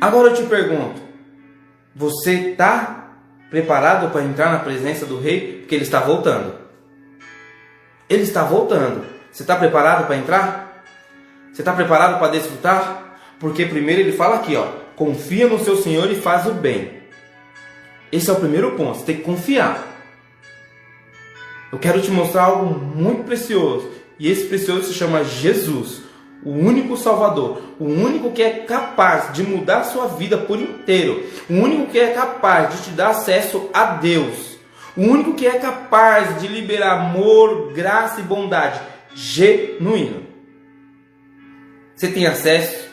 [0.00, 1.00] Agora eu te pergunto:
[1.94, 3.12] você está
[3.48, 5.58] preparado para entrar na presença do rei?
[5.60, 6.56] Porque ele está voltando.
[8.10, 9.06] Ele está voltando.
[9.30, 10.84] Você está preparado para entrar?
[11.52, 13.20] Você está preparado para desfrutar?
[13.38, 17.02] Porque primeiro ele fala aqui, ó, confia no seu Senhor e faz o bem.
[18.10, 18.98] Esse é o primeiro ponto.
[18.98, 19.95] Você tem que confiar.
[21.76, 23.90] Eu quero te mostrar algo muito precioso.
[24.18, 26.00] E esse precioso se chama Jesus,
[26.42, 31.26] o único Salvador, o único que é capaz de mudar a sua vida por inteiro,
[31.50, 34.56] o único que é capaz de te dar acesso a Deus,
[34.96, 38.80] o único que é capaz de liberar amor, graça e bondade
[39.14, 40.22] genuíno.
[41.94, 42.88] Você tem acesso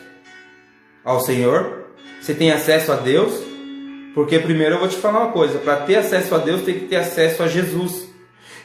[1.02, 1.86] ao Senhor?
[2.20, 3.32] Você tem acesso a Deus?
[4.14, 6.86] Porque primeiro eu vou te falar uma coisa: para ter acesso a Deus, tem que
[6.86, 8.12] ter acesso a Jesus.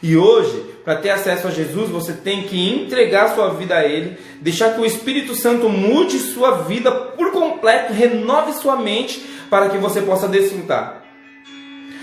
[0.02, 4.18] E hoje, para ter acesso a Jesus, você tem que entregar sua vida a Ele,
[4.40, 9.78] deixar que o Espírito Santo mude sua vida por completo, renove sua mente para que
[9.78, 11.04] você possa desfrutar.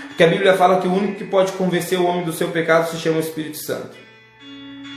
[0.09, 2.89] Porque a Bíblia fala que o único que pode convencer o homem do seu pecado
[2.89, 4.07] se chama o Espírito Santo.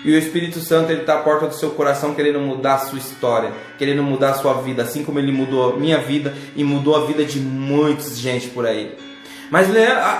[0.05, 3.53] E o Espírito Santo está à porta do seu coração querendo mudar a sua história,
[3.79, 7.07] querendo mudar a sua vida, assim como ele mudou a minha vida e mudou a
[7.07, 9.10] vida de muita gente por aí.
[9.51, 9.69] Mas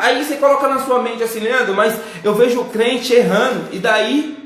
[0.03, 3.79] aí você coloca na sua mente assim, Leandro, mas eu vejo o crente errando, e
[3.79, 4.37] daí?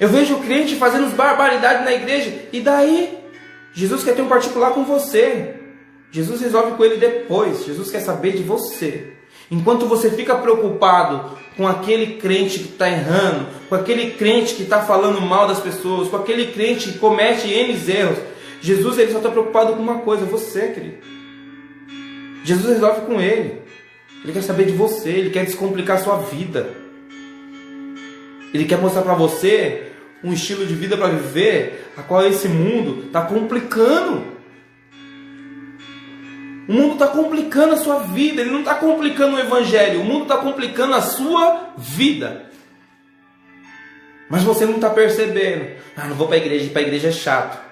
[0.00, 3.18] Eu vejo o crente fazendo barbaridades na igreja, e daí?
[3.74, 5.56] Jesus quer ter um particular com você.
[6.10, 7.64] Jesus resolve com ele depois.
[7.64, 9.12] Jesus quer saber de você.
[9.50, 14.80] Enquanto você fica preocupado com aquele crente que está errando, com aquele crente que está
[14.80, 18.18] falando mal das pessoas, com aquele crente que comete N erros,
[18.60, 20.96] Jesus ele só está preocupado com uma coisa, você, querido.
[22.44, 23.62] Jesus resolve com ele.
[24.22, 26.70] Ele quer saber de você, ele quer descomplicar a sua vida.
[28.52, 29.90] Ele quer mostrar para você
[30.22, 34.32] um estilo de vida para viver, a qual esse mundo está complicando.
[36.68, 40.22] O mundo está complicando a sua vida, ele não está complicando o evangelho, o mundo
[40.22, 42.50] está complicando a sua vida.
[44.30, 45.76] Mas você não está percebendo.
[45.96, 47.71] Ah, não vou para a igreja, para a igreja é chato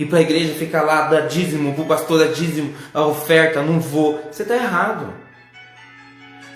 [0.00, 3.78] ir para a igreja, ficar lá, dar dízimo, o pastor dar dízimo, a oferta, não
[3.78, 4.18] vou.
[4.32, 5.12] Você está errado.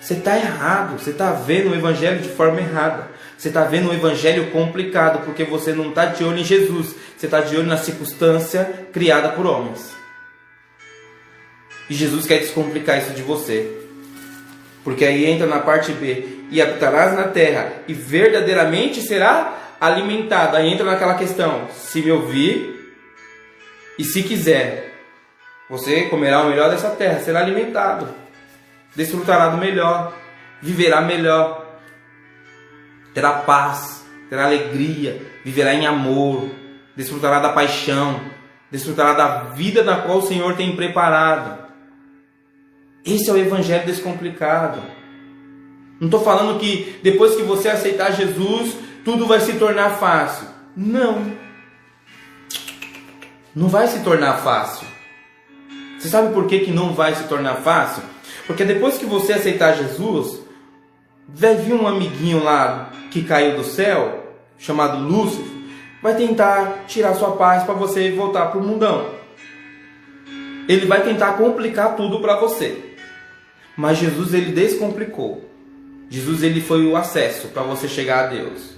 [0.01, 0.99] Você está errado.
[0.99, 3.07] Você está vendo o evangelho de forma errada.
[3.37, 6.95] Você está vendo o evangelho complicado porque você não está de olho em Jesus.
[7.15, 9.93] Você está de olho na circunstância criada por homens.
[11.87, 13.71] E Jesus quer descomplicar isso de você.
[14.83, 20.57] Porque aí entra na parte B: e habitarás na terra, e verdadeiramente será alimentado.
[20.57, 22.74] Aí entra naquela questão: se me ouvir
[23.97, 24.93] e se quiser,
[25.69, 28.07] você comerá o melhor dessa terra, será alimentado,
[28.95, 30.13] desfrutará do melhor,
[30.61, 31.79] viverá melhor,
[33.13, 36.49] terá paz, terá alegria, viverá em amor,
[36.95, 38.19] desfrutará da paixão,
[38.69, 41.65] desfrutará da vida na qual o Senhor tem preparado.
[43.05, 44.81] Esse é o Evangelho descomplicado.
[45.99, 50.47] Não estou falando que depois que você aceitar Jesus, tudo vai se tornar fácil.
[50.75, 51.44] Não
[53.55, 54.85] não vai se tornar fácil.
[55.97, 58.03] Você sabe por que, que não vai se tornar fácil?
[58.45, 60.39] Porque depois que você aceitar Jesus,
[61.27, 65.45] vai vir um amiguinho lá que caiu do céu, chamado Lúcifer,
[66.03, 69.09] vai tentar tirar sua paz para você voltar para o mundão.
[70.67, 72.95] Ele vai tentar complicar tudo para você.
[73.77, 75.49] Mas Jesus ele descomplicou.
[76.09, 78.75] Jesus ele foi o acesso para você chegar a Deus.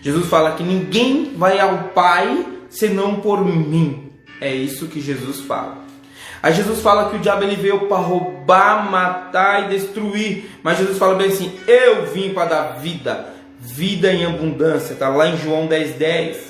[0.00, 4.12] Jesus fala que ninguém vai ao Pai senão por mim.
[4.40, 5.78] É isso que Jesus fala.
[6.42, 10.50] Aí Jesus fala que o diabo ele veio para roubar, matar e destruir.
[10.62, 14.92] Mas Jesus fala bem assim: Eu vim para dar vida, vida em abundância.
[14.92, 15.96] Está lá em João 10,10.
[15.98, 16.48] 10.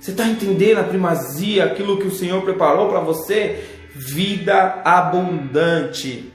[0.00, 3.64] Você está entendendo a primazia, aquilo que o Senhor preparou para você?
[3.92, 6.32] Vida abundante.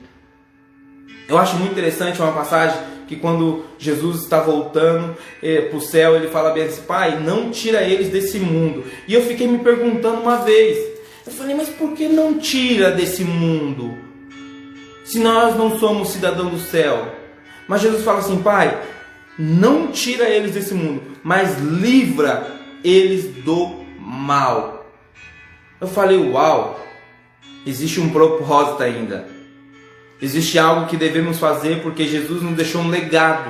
[1.29, 2.77] Eu acho muito interessante uma passagem
[3.11, 7.51] que quando Jesus está voltando eh, para o céu, ele fala bem assim: Pai, não
[7.51, 8.85] tira eles desse mundo.
[9.05, 10.77] E eu fiquei me perguntando uma vez:
[11.27, 13.93] Eu falei, mas por que não tira desse mundo?
[15.03, 17.13] Se nós não somos cidadãos do céu.
[17.67, 18.81] Mas Jesus fala assim: Pai,
[19.37, 22.47] não tira eles desse mundo, mas livra
[22.81, 24.85] eles do mal.
[25.81, 26.79] Eu falei, uau!
[27.65, 29.27] existe um propósito ainda.
[30.21, 33.49] Existe algo que devemos fazer porque Jesus nos deixou um legado.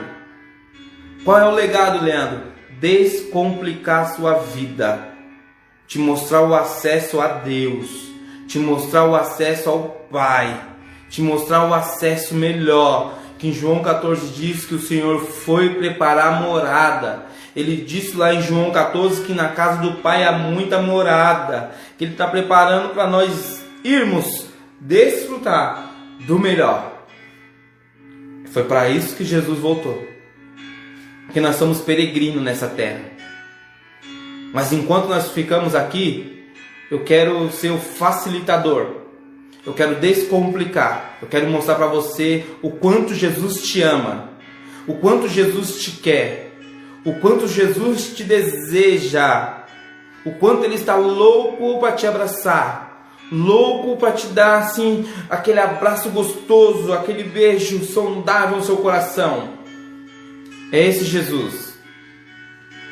[1.26, 2.44] Qual é o legado, Leandro?
[2.80, 5.10] Descomplicar sua vida,
[5.86, 7.90] te mostrar o acesso a Deus,
[8.48, 10.60] te mostrar o acesso ao Pai,
[11.10, 13.20] te mostrar o acesso melhor.
[13.38, 17.26] Que em João 14 diz que o Senhor foi preparar a morada.
[17.56, 22.06] Ele disse lá em João 14 que na casa do Pai há muita morada, que
[22.06, 24.46] Ele está preparando para nós irmos
[24.80, 25.91] desfrutar
[26.26, 27.06] do melhor.
[28.52, 30.06] Foi para isso que Jesus voltou.
[31.32, 33.02] Que nós somos peregrinos nessa terra.
[34.54, 36.50] Mas enquanto nós ficamos aqui,
[36.90, 39.02] eu quero ser o facilitador.
[39.66, 41.18] Eu quero descomplicar.
[41.22, 44.32] Eu quero mostrar para você o quanto Jesus te ama,
[44.86, 46.52] o quanto Jesus te quer,
[47.06, 49.66] o quanto Jesus te deseja,
[50.26, 52.91] o quanto ele está louco para te abraçar,
[53.32, 59.50] louco para te dar assim aquele abraço gostoso, aquele beijo saudável no seu coração.
[60.72, 61.72] É esse Jesus.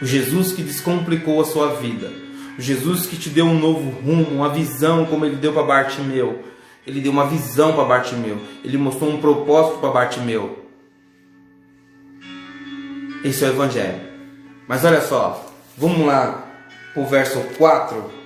[0.02, 2.10] O Jesus que descomplicou a sua vida.
[2.58, 6.44] O Jesus que te deu um novo rumo, uma visão como ele deu para Bartimeu.
[6.88, 8.38] Ele deu uma visão para Bartimeu.
[8.64, 10.66] Ele mostrou um propósito para Bartimeu.
[13.24, 14.00] Esse é o Evangelho.
[14.68, 15.46] Mas olha só,
[15.78, 16.48] vamos lá
[16.94, 18.19] para o verso 4.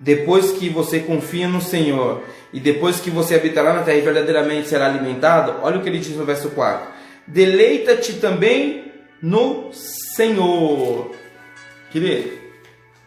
[0.00, 4.68] Depois que você confia no Senhor e depois que você habitará na terra e verdadeiramente
[4.68, 6.88] será alimentado, olha o que ele diz no verso 4:
[7.26, 11.12] Deleita-te também no Senhor.
[11.90, 12.32] Querido,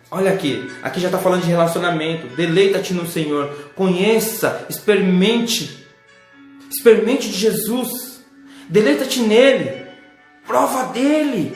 [0.10, 2.36] olha aqui, aqui já está falando de relacionamento.
[2.36, 5.86] Deleita-te no Senhor, conheça, experimente,
[6.70, 8.26] experimente de Jesus,
[8.68, 9.86] deleita-te nele,
[10.46, 11.56] prova dele,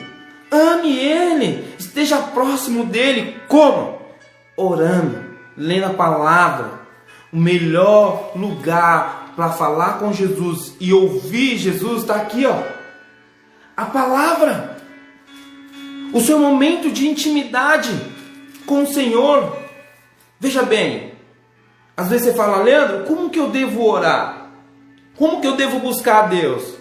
[0.50, 3.36] ame ele, esteja próximo dele.
[3.48, 3.91] Como?
[4.56, 5.24] Orando,
[5.56, 6.82] lendo a palavra.
[7.32, 12.62] O melhor lugar para falar com Jesus e ouvir Jesus está aqui, ó.
[13.76, 14.76] A palavra.
[16.12, 17.90] O seu momento de intimidade
[18.66, 19.56] com o Senhor.
[20.38, 21.12] Veja bem,
[21.96, 24.50] às vezes você fala, Leandro, como que eu devo orar?
[25.16, 26.74] Como que eu devo buscar a Deus?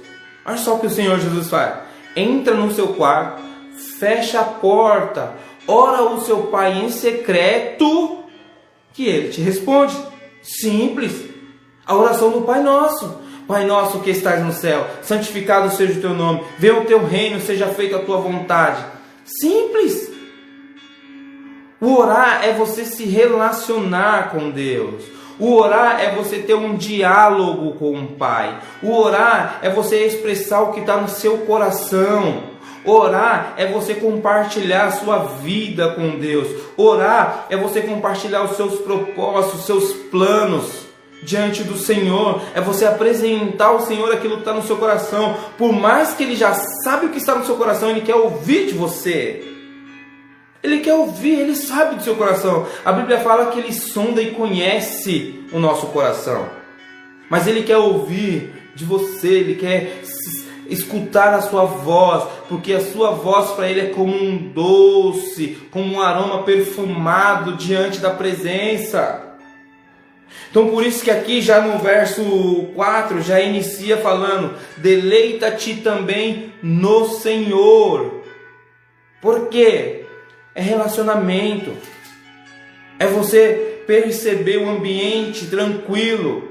[0.45, 1.75] Olha só o que o Senhor Jesus faz.
[2.15, 3.41] Entra no seu quarto,
[3.99, 5.33] fecha a porta,
[5.67, 8.19] ora o seu pai em secreto,
[8.93, 9.95] que ele te responde.
[10.41, 11.29] Simples.
[11.85, 13.21] A oração do Pai Nosso.
[13.51, 17.41] Pai nosso que estás no céu, santificado seja o teu nome, venha o teu reino,
[17.41, 18.81] seja feita a tua vontade.
[19.25, 20.09] Simples.
[21.81, 25.03] O orar é você se relacionar com Deus.
[25.37, 28.57] O orar é você ter um diálogo com o Pai.
[28.81, 32.50] O orar é você expressar o que está no seu coração.
[32.83, 36.47] Orar é você compartilhar a sua vida com Deus.
[36.75, 40.87] Orar é você compartilhar os seus propósitos, os seus planos
[41.23, 42.41] diante do Senhor.
[42.55, 45.37] É você apresentar ao Senhor aquilo que está no seu coração.
[45.57, 48.67] Por mais que Ele já sabe o que está no seu coração, Ele quer ouvir
[48.67, 49.47] de você.
[50.63, 52.67] Ele quer ouvir, Ele sabe do seu coração.
[52.83, 56.49] A Bíblia fala que Ele sonda e conhece o nosso coração.
[57.29, 60.01] Mas Ele quer ouvir de você, Ele quer
[60.71, 65.93] escutar a sua voz, porque a sua voz para ele é como um doce, como
[65.93, 69.27] um aroma perfumado diante da presença.
[70.49, 72.23] Então por isso que aqui já no verso
[72.73, 78.21] 4 já inicia falando: "Deleita-te também no Senhor".
[79.21, 80.05] Por quê?
[80.55, 81.71] É relacionamento.
[82.97, 86.50] É você perceber o ambiente tranquilo,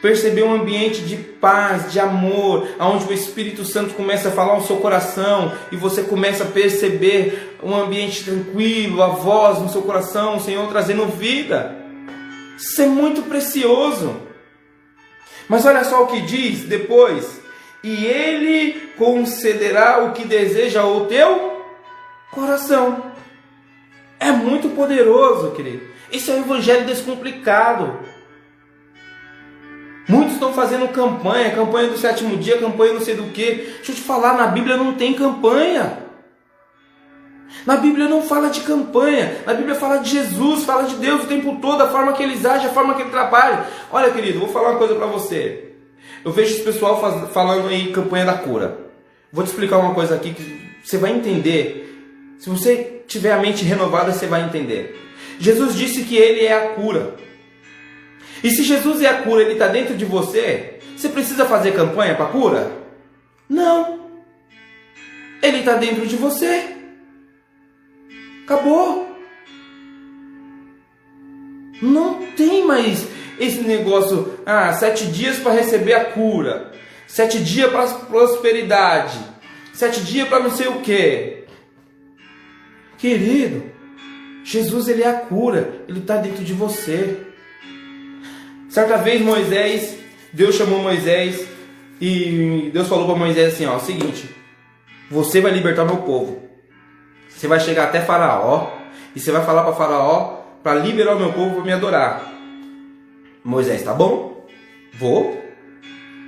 [0.00, 4.66] perceber um ambiente de paz, de amor, onde o Espírito Santo começa a falar no
[4.66, 10.36] seu coração e você começa a perceber um ambiente tranquilo, a voz no seu coração,
[10.36, 11.76] o Senhor trazendo vida.
[12.56, 14.16] Isso é muito precioso.
[15.48, 17.40] Mas olha só o que diz depois:
[17.82, 21.64] e Ele concederá o que deseja ao teu
[22.30, 23.10] coração.
[24.18, 25.88] É muito poderoso, querido.
[26.12, 27.98] Esse é o evangelho descomplicado.
[30.10, 33.74] Muitos estão fazendo campanha, campanha do sétimo dia, campanha não sei do que.
[33.76, 35.98] Deixa eu te falar, na Bíblia não tem campanha.
[37.64, 41.26] Na Bíblia não fala de campanha, na Bíblia fala de Jesus, fala de Deus o
[41.28, 43.64] tempo todo, a forma que ele age, a forma que ele trabalha.
[43.92, 45.74] Olha, querido, vou falar uma coisa para você.
[46.24, 48.78] Eu vejo esse pessoal faz, falando aí campanha da cura.
[49.32, 52.34] Vou te explicar uma coisa aqui que você vai entender.
[52.40, 55.00] Se você tiver a mente renovada, você vai entender.
[55.38, 57.14] Jesus disse que ele é a cura.
[58.42, 62.14] E se Jesus é a cura, ele está dentro de você, você precisa fazer campanha
[62.14, 62.70] para cura?
[63.48, 64.00] Não.
[65.42, 66.76] Ele está dentro de você.
[68.44, 69.08] Acabou.
[71.80, 73.06] Não tem mais
[73.38, 76.72] esse negócio, ah, sete dias para receber a cura,
[77.06, 79.18] sete dias para prosperidade,
[79.72, 81.44] sete dias para não sei o que.
[82.98, 83.72] Querido,
[84.44, 87.29] Jesus ele é a cura, ele está dentro de você.
[88.70, 89.98] Certa vez Moisés,
[90.32, 91.44] Deus chamou Moisés
[92.00, 94.30] e Deus falou para Moisés assim, ó, o seguinte,
[95.10, 96.40] você vai libertar meu povo.
[97.28, 98.70] Você vai chegar até Faraó
[99.14, 102.32] e você vai falar para Faraó para liberar o meu povo para me adorar.
[103.42, 104.46] Moisés, tá bom?
[104.94, 105.36] Vou.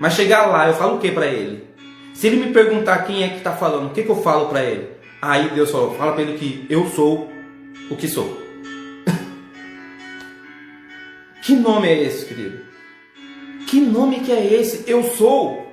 [0.01, 1.65] Mas chegar lá, eu falo o que para ele?
[2.13, 4.65] Se ele me perguntar quem é que está falando, o que, que eu falo para
[4.65, 4.89] ele?
[5.21, 7.31] Aí Deus falou, fala para ele que eu sou
[7.89, 8.42] o que sou.
[11.43, 12.61] Que nome é esse, querido?
[13.67, 14.89] Que nome que é esse?
[14.91, 15.67] Eu sou.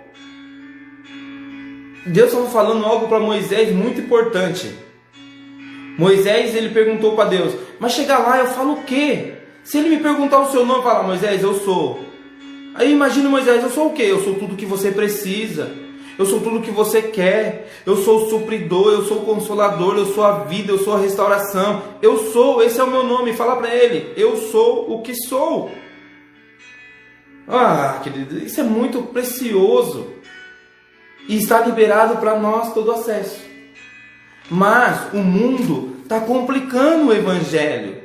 [2.05, 4.73] Deus estava falando algo para Moisés muito importante.
[5.97, 9.33] Moisés ele perguntou para Deus: Mas chegar lá eu falo o quê?
[9.63, 12.03] Se ele me perguntar o seu nome, fala Moisés, eu sou.
[12.73, 14.03] Aí imagina Moisés, eu sou o quê?
[14.03, 15.71] Eu sou tudo que você precisa.
[16.19, 17.71] Eu sou tudo que você quer.
[17.85, 20.99] Eu sou o supridor, eu sou o consolador, eu sou a vida, eu sou a
[20.99, 21.81] restauração.
[22.01, 23.31] Eu sou, esse é o meu nome.
[23.31, 25.71] Fala para ele, eu sou o que sou.
[27.47, 30.07] Ah, querido, isso é muito precioso.
[31.25, 33.39] E está liberado para nós todo acesso.
[34.51, 38.03] Mas o mundo está complicando o evangelho,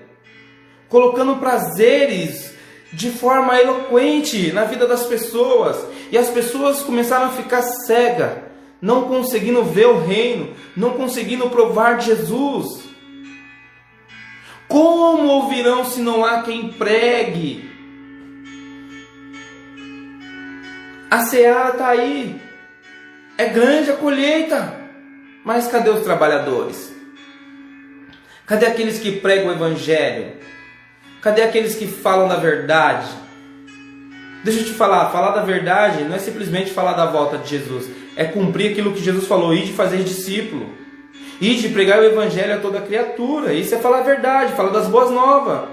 [0.88, 2.53] colocando prazeres
[2.94, 8.38] de forma eloquente na vida das pessoas, e as pessoas começaram a ficar cegas,
[8.80, 12.84] não conseguindo ver o reino, não conseguindo provar Jesus.
[14.68, 17.70] Como ouvirão se não há quem pregue?
[21.10, 22.40] A seara está aí,
[23.38, 24.80] é grande a colheita,
[25.44, 26.92] mas cadê os trabalhadores?
[28.46, 30.32] Cadê aqueles que pregam o Evangelho?
[31.24, 33.08] Cadê aqueles que falam da verdade?
[34.44, 37.88] Deixa eu te falar, falar da verdade não é simplesmente falar da volta de Jesus,
[38.14, 40.68] é cumprir aquilo que Jesus falou, ir de fazer discípulo,
[41.40, 43.54] ir de pregar o Evangelho a toda criatura.
[43.54, 45.70] Isso é falar a verdade, falar das boas novas.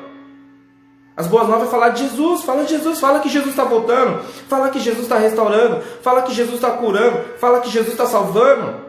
[1.18, 4.24] As boas novas é falar de Jesus, fala de Jesus, fala que Jesus está voltando,
[4.48, 8.86] fala que Jesus está restaurando, fala que Jesus está curando, fala que Jesus está salvando.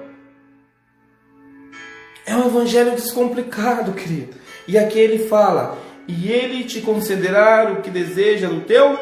[2.24, 4.36] É um evangelho descomplicado, querido.
[4.68, 5.76] E aqui ele fala:
[6.06, 8.98] E ele te concederá o que deseja do teu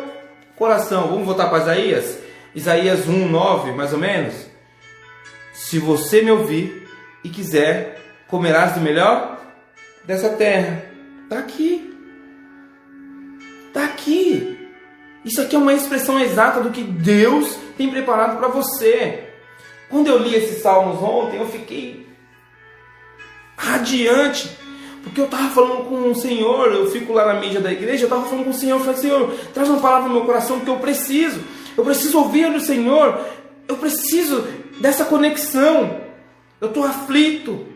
[0.57, 1.09] coração.
[1.09, 2.19] Vamos voltar para Isaías?
[2.55, 4.35] Isaías 1, 9, mais ou menos.
[5.53, 6.89] Se você me ouvir
[7.25, 9.41] e quiser, comerás do melhor
[10.05, 10.85] dessa terra.
[11.25, 11.95] Está aqui.
[13.69, 14.59] Está aqui.
[15.25, 19.29] Isso aqui é uma expressão exata do que Deus tem preparado para você.
[19.89, 22.07] Quando eu li esses salmos ontem, eu fiquei
[23.57, 24.51] radiante,
[25.03, 26.73] porque eu estava falando com o Senhor.
[26.73, 28.77] Eu fico lá na mídia da igreja, eu estava falando com o Senhor.
[28.77, 31.41] Eu falei, Senhor, traz uma palavra no meu coração que eu preciso.
[31.77, 33.19] Eu preciso ouvir do Senhor.
[33.67, 34.47] Eu preciso
[34.81, 36.01] dessa conexão.
[36.61, 37.67] Eu estou aflito.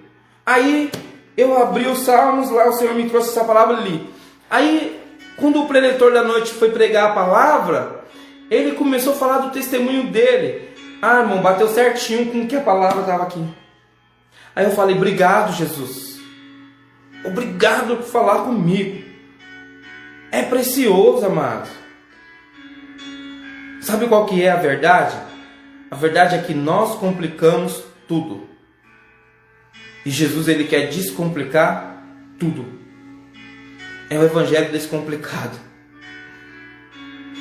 [0.44, 0.90] Aí
[1.36, 4.06] eu abri os salmos lá, o Senhor me trouxe essa palavra ali.
[4.50, 5.00] Aí
[5.36, 8.04] quando o preletor da noite foi pregar a palavra,
[8.50, 10.68] ele começou a falar do testemunho dele.
[11.02, 13.44] Ah, irmão, bateu certinho com que a palavra estava aqui.
[14.54, 16.13] Aí eu falei: Obrigado, Jesus.
[17.24, 19.04] Obrigado por falar comigo.
[20.30, 21.68] É precioso, amado.
[23.80, 25.16] Sabe qual que é a verdade?
[25.90, 28.48] A verdade é que nós complicamos tudo.
[30.04, 32.02] E Jesus ele quer descomplicar
[32.38, 32.84] tudo
[34.14, 35.58] é o evangelho descomplicado.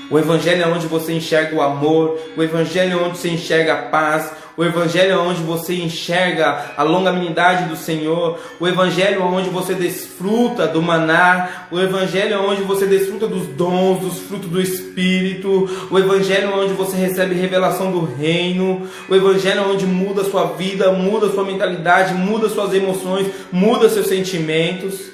[0.10, 3.82] O evangelho é onde você enxerga o amor, o evangelho é onde você enxerga a
[3.84, 9.50] paz, o evangelho é onde você enxerga a longanimidade do Senhor, o evangelho é onde
[9.50, 14.62] você desfruta do maná, o evangelho é onde você desfruta dos dons, dos frutos do
[14.62, 20.46] espírito, o evangelho onde você recebe revelação do reino, o evangelho onde muda a sua
[20.54, 25.12] vida, muda a sua mentalidade, muda suas emoções, muda seus sentimentos.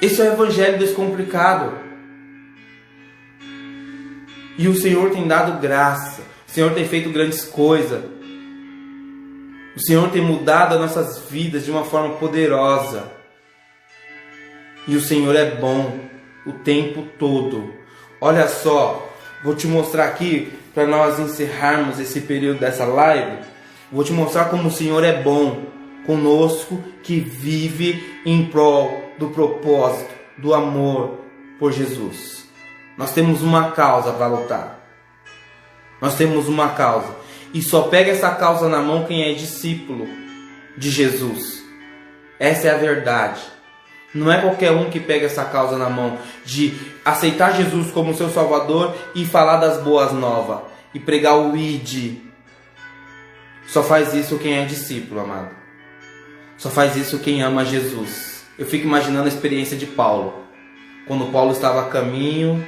[0.00, 1.72] Esse é o evangelho descomplicado.
[4.56, 6.33] E o Senhor tem dado graça.
[6.54, 8.00] O Senhor tem feito grandes coisas.
[9.74, 13.10] O Senhor tem mudado as nossas vidas de uma forma poderosa.
[14.86, 15.98] E o Senhor é bom
[16.46, 17.74] o tempo todo.
[18.20, 19.04] Olha só,
[19.42, 23.38] vou te mostrar aqui para nós encerrarmos esse período dessa live.
[23.90, 25.64] Vou te mostrar como o Senhor é bom
[26.06, 31.18] conosco que vive em prol do propósito, do amor
[31.58, 32.46] por Jesus.
[32.96, 34.83] Nós temos uma causa para lutar.
[36.04, 37.16] Nós temos uma causa.
[37.54, 40.06] E só pega essa causa na mão quem é discípulo
[40.76, 41.64] de Jesus.
[42.38, 43.40] Essa é a verdade.
[44.14, 46.74] Não é qualquer um que pega essa causa na mão de
[47.06, 50.58] aceitar Jesus como seu Salvador e falar das boas novas
[50.92, 52.18] e pregar o id.
[53.66, 55.56] Só faz isso quem é discípulo, amado.
[56.58, 58.44] Só faz isso quem ama Jesus.
[58.58, 60.34] Eu fico imaginando a experiência de Paulo,
[61.06, 62.62] quando Paulo estava a caminho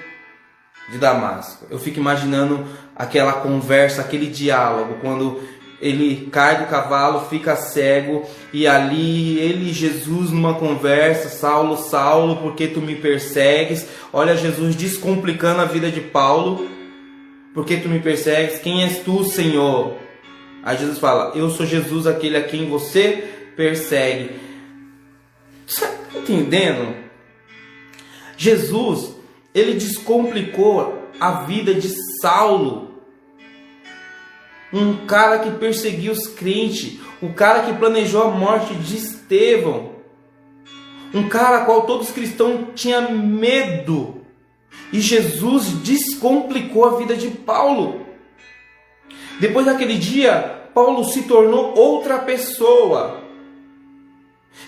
[0.91, 1.66] de Damasco.
[1.68, 2.66] Eu fico imaginando
[2.97, 5.40] aquela conversa, aquele diálogo, quando
[5.80, 12.36] ele cai do cavalo, fica cego e ali ele e Jesus numa conversa, Saulo, Saulo,
[12.36, 13.86] por que tu me persegues?
[14.12, 16.66] Olha Jesus descomplicando a vida de Paulo.
[17.53, 18.59] Por que tu me persegues?
[18.59, 19.97] Quem és tu, Senhor?
[20.62, 23.24] Aí Jesus fala: Eu sou Jesus, aquele a quem você
[23.57, 24.30] persegue.
[25.66, 26.97] Você está entendendo?
[28.36, 29.14] Jesus,
[29.55, 31.88] ele descomplicou a vida de
[32.21, 32.87] Saulo
[34.73, 39.93] um cara que perseguiu os crentes, o cara que planejou a morte de Estevão,
[41.14, 44.23] um cara a qual todos os cristãos tinham medo.
[44.93, 48.07] E Jesus descomplicou a vida de Paulo.
[49.41, 53.23] Depois daquele dia, Paulo se tornou outra pessoa.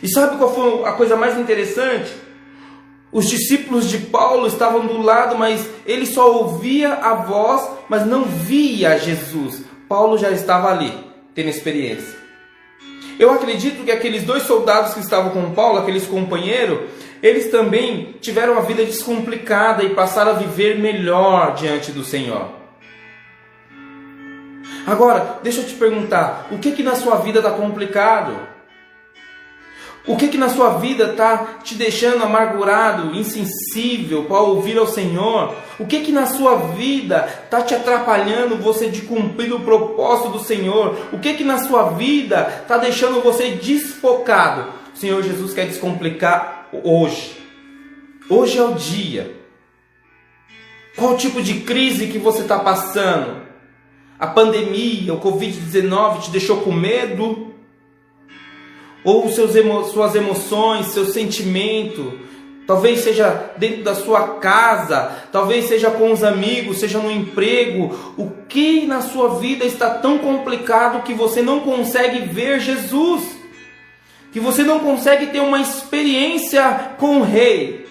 [0.02, 2.10] E sabe qual foi a coisa mais interessante?
[3.10, 8.24] Os discípulos de Paulo estavam do lado, mas ele só ouvia a voz, mas não
[8.24, 9.62] via Jesus.
[9.88, 10.92] Paulo já estava ali,
[11.34, 12.18] tendo experiência.
[13.18, 16.80] Eu acredito que aqueles dois soldados que estavam com Paulo, aqueles companheiros,
[17.22, 22.58] eles também tiveram a vida descomplicada e passaram a viver melhor diante do Senhor.
[24.86, 28.57] Agora, deixa eu te perguntar, o que que na sua vida está complicado?
[30.08, 35.54] O que que na sua vida está te deixando amargurado, insensível para ouvir ao Senhor?
[35.78, 40.38] O que que na sua vida está te atrapalhando você de cumprir o propósito do
[40.38, 40.96] Senhor?
[41.12, 44.72] O que que na sua vida está deixando você desfocado?
[44.94, 47.36] O Senhor Jesus quer descomplicar hoje.
[48.30, 49.36] Hoje é o dia.
[50.96, 53.42] Qual tipo de crise que você está passando?
[54.18, 57.47] A pandemia, o Covid-19 te deixou com medo?
[59.08, 62.20] Ou seus emo suas emoções, seu sentimento,
[62.66, 68.30] talvez seja dentro da sua casa, talvez seja com os amigos, seja no emprego, o
[68.46, 73.22] que na sua vida está tão complicado que você não consegue ver Jesus,
[74.30, 77.86] que você não consegue ter uma experiência com o Rei,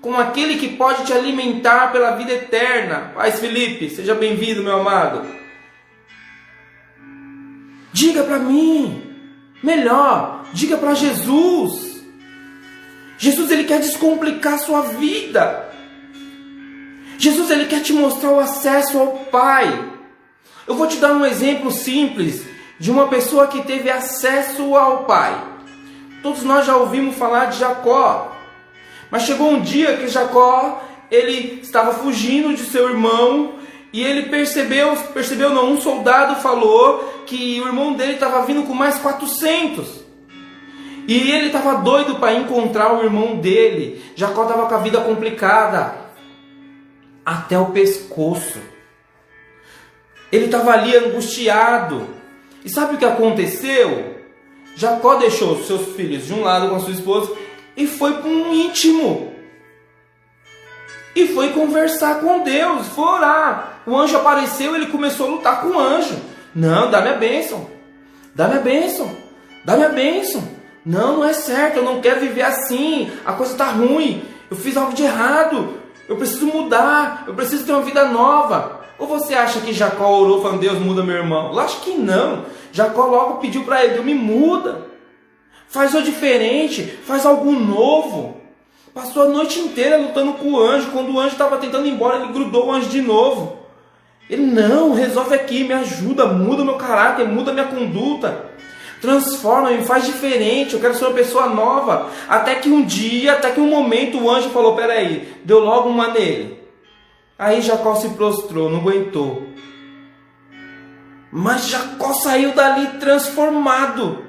[0.00, 3.12] com aquele que pode te alimentar pela vida eterna.
[3.14, 5.20] Paz Felipe, seja bem-vindo, meu amado.
[7.92, 9.09] Diga para mim,
[9.62, 12.02] Melhor, diga para Jesus.
[13.18, 15.68] Jesus ele quer descomplicar sua vida.
[17.18, 19.90] Jesus ele quer te mostrar o acesso ao Pai.
[20.66, 22.44] Eu vou te dar um exemplo simples
[22.78, 25.38] de uma pessoa que teve acesso ao Pai.
[26.22, 28.34] Todos nós já ouvimos falar de Jacó.
[29.10, 33.59] Mas chegou um dia que Jacó ele estava fugindo de seu irmão
[33.92, 38.72] e ele percebeu, percebeu não, um soldado falou que o irmão dele estava vindo com
[38.72, 40.00] mais 400.
[41.08, 44.00] E ele estava doido para encontrar o irmão dele.
[44.14, 45.96] Jacó estava com a vida complicada
[47.26, 48.60] até o pescoço.
[50.30, 52.06] Ele estava ali angustiado.
[52.64, 54.18] E sabe o que aconteceu?
[54.76, 57.36] Jacó deixou seus filhos de um lado com a sua esposa
[57.76, 59.30] e foi para um íntimo
[61.14, 63.69] e foi conversar com Deus, foi orar.
[63.86, 66.16] O anjo apareceu, ele começou a lutar com o anjo.
[66.54, 67.66] Não, dá minha bênção.
[68.34, 69.10] Dá minha bênção.
[69.64, 70.42] Dá minha bênção.
[70.84, 73.10] Não, não é certo, eu não quero viver assim.
[73.24, 74.22] A coisa está ruim.
[74.50, 75.74] Eu fiz algo de errado.
[76.08, 77.24] Eu preciso mudar.
[77.26, 78.80] Eu preciso ter uma vida nova.
[78.98, 81.52] Ou você acha que Jacó orou falando, Deus muda meu irmão?
[81.52, 82.44] Eu acho que não.
[82.72, 84.86] Jacó logo pediu para ele, Deus me muda.
[85.68, 88.40] Faz o diferente, faz algo novo.
[88.92, 90.90] Passou a noite inteira lutando com o anjo.
[90.90, 93.59] Quando o anjo estava tentando ir embora, ele grudou o anjo de novo.
[94.30, 98.48] Ele, não, resolve aqui, me ajuda, muda meu caráter, muda minha conduta.
[99.00, 102.08] Transforma, me faz diferente, eu quero ser uma pessoa nova.
[102.28, 106.08] Até que um dia, até que um momento, o anjo falou: Peraí, deu logo uma
[106.08, 106.60] nele.
[107.36, 109.48] Aí Jacó se prostrou, não aguentou.
[111.32, 114.24] Mas Jacó saiu dali transformado.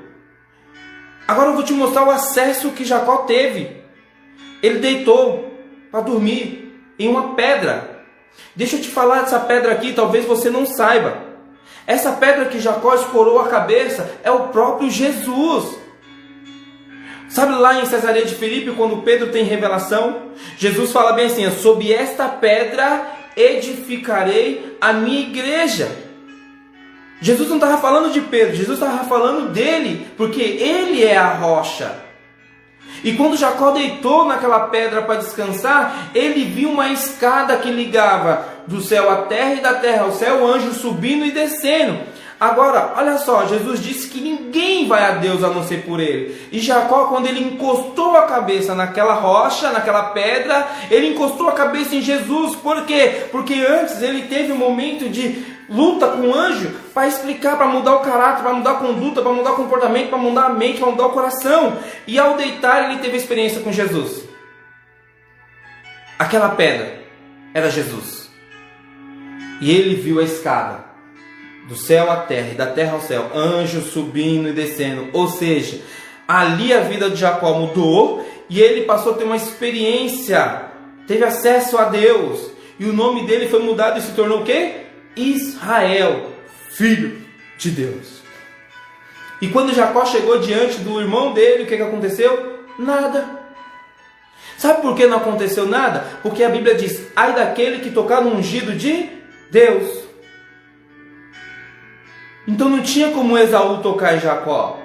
[1.28, 3.82] Agora eu vou te mostrar o acesso que Jacó teve.
[4.64, 5.54] Ele deitou
[5.92, 7.91] para dormir em uma pedra.
[8.56, 11.32] Deixa eu te falar dessa pedra aqui, talvez você não saiba.
[11.88, 15.80] Essa pedra que Jacó escorou a cabeça é o próprio Jesus.
[17.30, 20.32] Sabe lá em Cesareia de Filipe, quando Pedro tem revelação?
[20.58, 23.06] Jesus fala bem assim: Sob esta pedra
[23.36, 25.90] edificarei a minha igreja.
[27.22, 32.11] Jesus não estava falando de Pedro, Jesus estava falando dele, porque ele é a rocha.
[33.04, 38.82] E quando Jacó deitou naquela pedra para descansar, ele viu uma escada que ligava do
[38.82, 42.00] céu à terra e da terra ao céu, o anjo subindo e descendo.
[42.40, 46.36] Agora, olha só, Jesus disse que ninguém vai a Deus a não ser por ele.
[46.52, 51.96] E Jacó, quando ele encostou a cabeça naquela rocha, naquela pedra, ele encostou a cabeça
[51.96, 52.56] em Jesus.
[52.56, 53.28] Por quê?
[53.32, 57.96] Porque antes ele teve um momento de luta com o anjo para explicar, para mudar
[57.96, 60.92] o caráter, para mudar a conduta, para mudar o comportamento, para mudar a mente, para
[60.92, 61.78] mudar o coração.
[62.06, 64.24] E ao deitar, ele teve experiência com Jesus.
[66.20, 67.02] Aquela pedra
[67.54, 68.30] era Jesus.
[69.62, 70.84] E ele viu a escada
[71.68, 75.08] do céu à terra e da terra ao céu, anjos subindo e descendo.
[75.14, 75.82] Ou seja,
[76.28, 80.66] ali a vida de Jacó mudou e ele passou a ter uma experiência,
[81.08, 82.52] teve acesso a Deus.
[82.78, 84.81] E o nome dele foi mudado e se tornou o quê?
[85.16, 86.32] Israel,
[86.70, 87.22] filho
[87.58, 88.22] de Deus.
[89.42, 92.66] E quando Jacó chegou diante do irmão dele, o que, que aconteceu?
[92.78, 93.42] Nada.
[94.58, 96.06] Sabe por que não aconteceu nada?
[96.22, 99.10] Porque a Bíblia diz: ai daquele que tocar no ungido de
[99.50, 100.02] Deus.
[102.48, 104.80] Então não tinha como Esaú tocar em Jacó.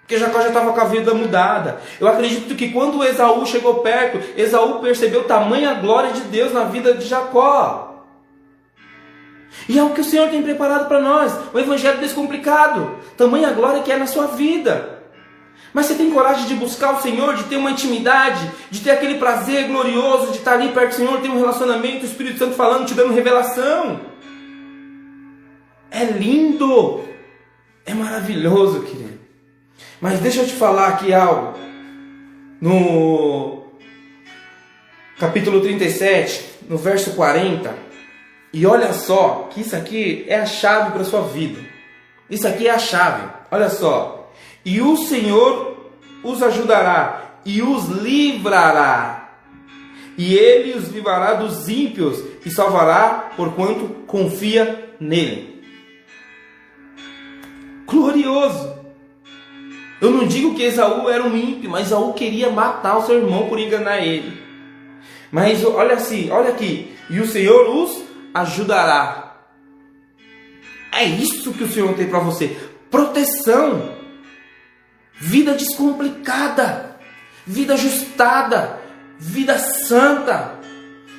[0.00, 1.80] Porque Jacó já estava com a vida mudada.
[1.98, 6.94] Eu acredito que quando Esaú chegou perto, Esaú percebeu tamanha glória de Deus na vida
[6.94, 7.93] de Jacó.
[9.68, 12.98] E é o que o Senhor tem preparado para nós, o Evangelho descomplicado.
[13.16, 14.94] Tamanha glória que é na sua vida.
[15.72, 19.18] Mas você tem coragem de buscar o Senhor, de ter uma intimidade, de ter aquele
[19.18, 22.86] prazer glorioso de estar ali perto do Senhor, ter um relacionamento, o Espírito Santo falando,
[22.86, 24.00] te dando revelação.
[25.90, 27.02] É lindo,
[27.84, 29.18] é maravilhoso, querido.
[30.00, 31.58] Mas deixa eu te falar aqui algo.
[32.60, 33.64] No
[35.18, 37.74] capítulo 37, no verso 40,
[38.54, 41.60] e olha só que isso aqui é a chave para a sua vida.
[42.30, 43.28] Isso aqui é a chave.
[43.50, 44.32] Olha só.
[44.64, 45.90] E o Senhor
[46.22, 49.28] os ajudará e os livrará.
[50.16, 55.60] E ele os livrará dos ímpios e salvará porquanto confia nele.
[57.88, 58.72] Glorioso.
[60.00, 63.48] Eu não digo que Esaú era um ímpio, mas Esaú queria matar o seu irmão
[63.48, 64.40] por enganar ele.
[65.32, 66.94] Mas olha assim, olha aqui.
[67.10, 68.03] E o Senhor os
[68.34, 69.36] ajudará.
[70.92, 72.48] É isso que o Senhor tem para você:
[72.90, 73.94] proteção,
[75.14, 76.98] vida descomplicada,
[77.46, 78.80] vida ajustada,
[79.18, 80.58] vida santa.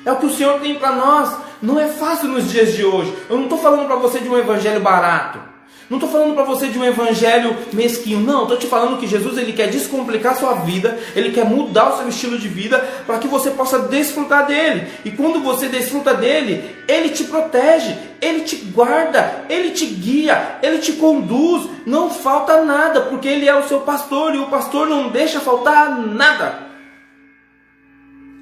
[0.04, 1.36] É o que o Senhor tem para nós.
[1.60, 3.16] Não é fácil nos dias de hoje.
[3.28, 5.55] Eu não estou falando para você de um evangelho barato.
[5.88, 8.42] Não estou falando para você de um evangelho mesquinho, não.
[8.42, 11.98] Estou te falando que Jesus ele quer descomplicar a sua vida, ele quer mudar o
[11.98, 14.88] seu estilo de vida para que você possa desfrutar dele.
[15.04, 20.78] E quando você desfruta dele, ele te protege, ele te guarda, ele te guia, ele
[20.78, 21.68] te conduz.
[21.86, 25.96] Não falta nada, porque ele é o seu pastor e o pastor não deixa faltar
[26.00, 26.66] nada.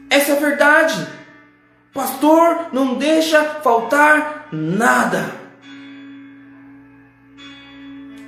[0.09, 1.07] Essa é a verdade.
[1.93, 5.44] Pastor não deixa faltar nada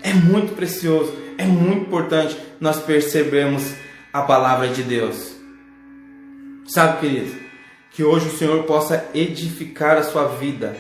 [0.07, 3.75] é muito precioso, é muito importante nós percebermos
[4.13, 5.33] a palavra de Deus.
[6.69, 7.35] Sabe, querido,
[7.91, 10.77] que hoje o Senhor possa edificar a sua vida,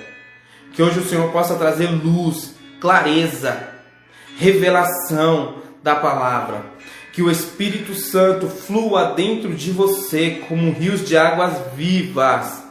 [0.72, 3.68] que hoje o Senhor possa trazer luz, clareza,
[4.38, 6.64] revelação da palavra,
[7.12, 12.62] que o Espírito Santo flua dentro de você como rios de águas vivas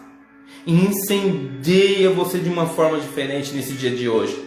[0.66, 4.44] e incendeia você de uma forma diferente nesse dia de hoje.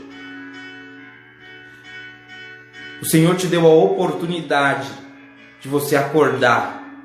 [3.00, 4.88] O Senhor te deu a oportunidade
[5.60, 7.04] de você acordar,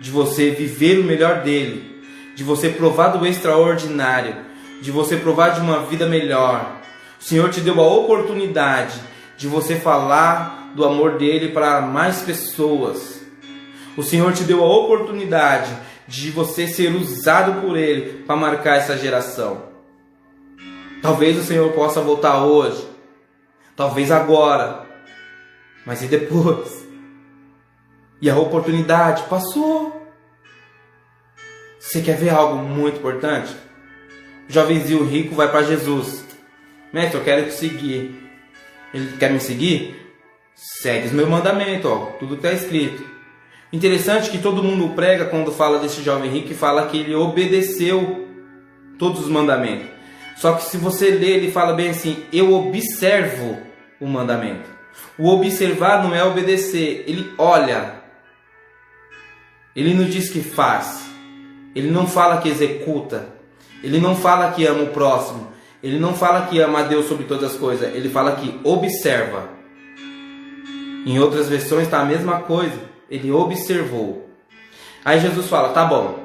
[0.00, 2.02] de você viver o melhor dele,
[2.34, 4.34] de você provar do extraordinário,
[4.80, 6.80] de você provar de uma vida melhor.
[7.20, 8.98] O Senhor te deu a oportunidade
[9.36, 13.20] de você falar do amor dele para mais pessoas.
[13.94, 15.70] O Senhor te deu a oportunidade
[16.08, 19.62] de você ser usado por ele para marcar essa geração.
[21.02, 22.86] Talvez o Senhor possa voltar hoje,
[23.74, 24.85] talvez agora,
[25.86, 26.84] mas e depois?
[28.20, 30.04] E a oportunidade passou.
[31.78, 33.54] Você quer ver algo muito importante?
[34.48, 36.24] O jovenzinho rico vai para Jesus.
[36.92, 38.20] Mestre, eu quero te seguir.
[38.92, 39.94] Ele quer me seguir?
[40.54, 43.04] Segue os meus mandamentos, ó, tudo está escrito.
[43.72, 48.26] Interessante que todo mundo prega quando fala desse jovem rico e fala que ele obedeceu
[48.98, 49.88] todos os mandamentos.
[50.36, 53.58] Só que se você ler, ele fala bem assim: eu observo
[54.00, 54.75] o mandamento.
[55.18, 58.02] O observar não é obedecer, ele olha.
[59.74, 61.06] Ele não diz que faz.
[61.74, 63.28] Ele não fala que executa.
[63.82, 65.52] Ele não fala que ama o próximo.
[65.82, 67.94] Ele não fala que ama a Deus sobre todas as coisas.
[67.94, 69.48] Ele fala que observa.
[71.06, 72.78] Em outras versões está a mesma coisa.
[73.10, 74.28] ele observou.
[75.04, 76.18] Aí Jesus fala: tá bom,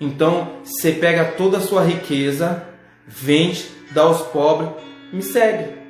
[0.00, 2.62] então você pega toda a sua riqueza,
[3.06, 4.70] vende, dá aos pobres,
[5.12, 5.85] me segue.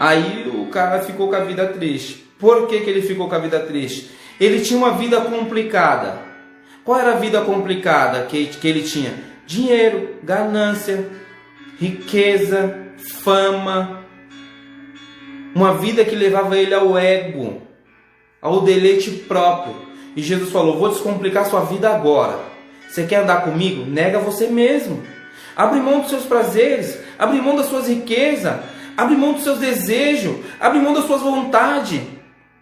[0.00, 2.24] Aí o cara ficou com a vida triste.
[2.38, 4.10] Por que, que ele ficou com a vida triste?
[4.40, 6.18] Ele tinha uma vida complicada.
[6.82, 9.12] Qual era a vida complicada que, que ele tinha?
[9.46, 11.06] Dinheiro, ganância,
[11.78, 14.02] riqueza, fama.
[15.54, 17.60] Uma vida que levava ele ao ego,
[18.40, 19.76] ao deleite próprio.
[20.16, 22.38] E Jesus falou: Vou descomplicar sua vida agora.
[22.88, 23.84] Você quer andar comigo?
[23.84, 25.02] Nega você mesmo.
[25.54, 28.60] Abre mão dos seus prazeres, abre mão das suas riquezas,
[28.96, 32.00] abre mão dos seus desejos, abre mão das suas vontades.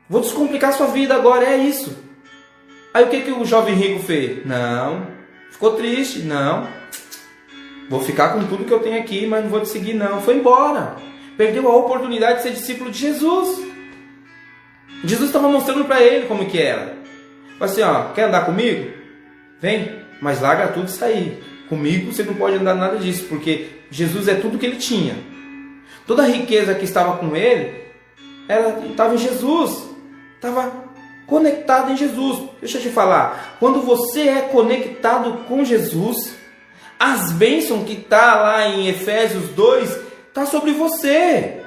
[0.08, 1.96] Vou descomplicar sua vida agora, é isso.
[2.94, 4.44] Aí o que, que o jovem rico fez?
[4.46, 5.06] Não.
[5.50, 6.20] Ficou triste?
[6.20, 6.66] Não.
[7.88, 10.20] Vou ficar com tudo que eu tenho aqui, mas não vou te seguir, não.
[10.20, 10.96] Foi embora.
[11.36, 13.66] Perdeu a oportunidade de ser discípulo de Jesus.
[15.04, 16.96] Jesus estava mostrando para ele como que era.
[17.60, 18.90] Assim, ó, quer andar comigo?
[19.60, 21.42] Vem, mas larga tudo e sair.
[21.68, 25.14] Comigo você não pode andar nada disso, porque Jesus é tudo que ele tinha.
[26.08, 27.86] Toda a riqueza que estava com ele
[28.48, 29.90] ela estava em Jesus,
[30.34, 30.72] estava
[31.26, 32.48] conectado em Jesus.
[32.60, 36.34] Deixa eu te falar, quando você é conectado com Jesus,
[36.98, 41.62] as bênçãos que está lá em Efésios 2 está sobre você.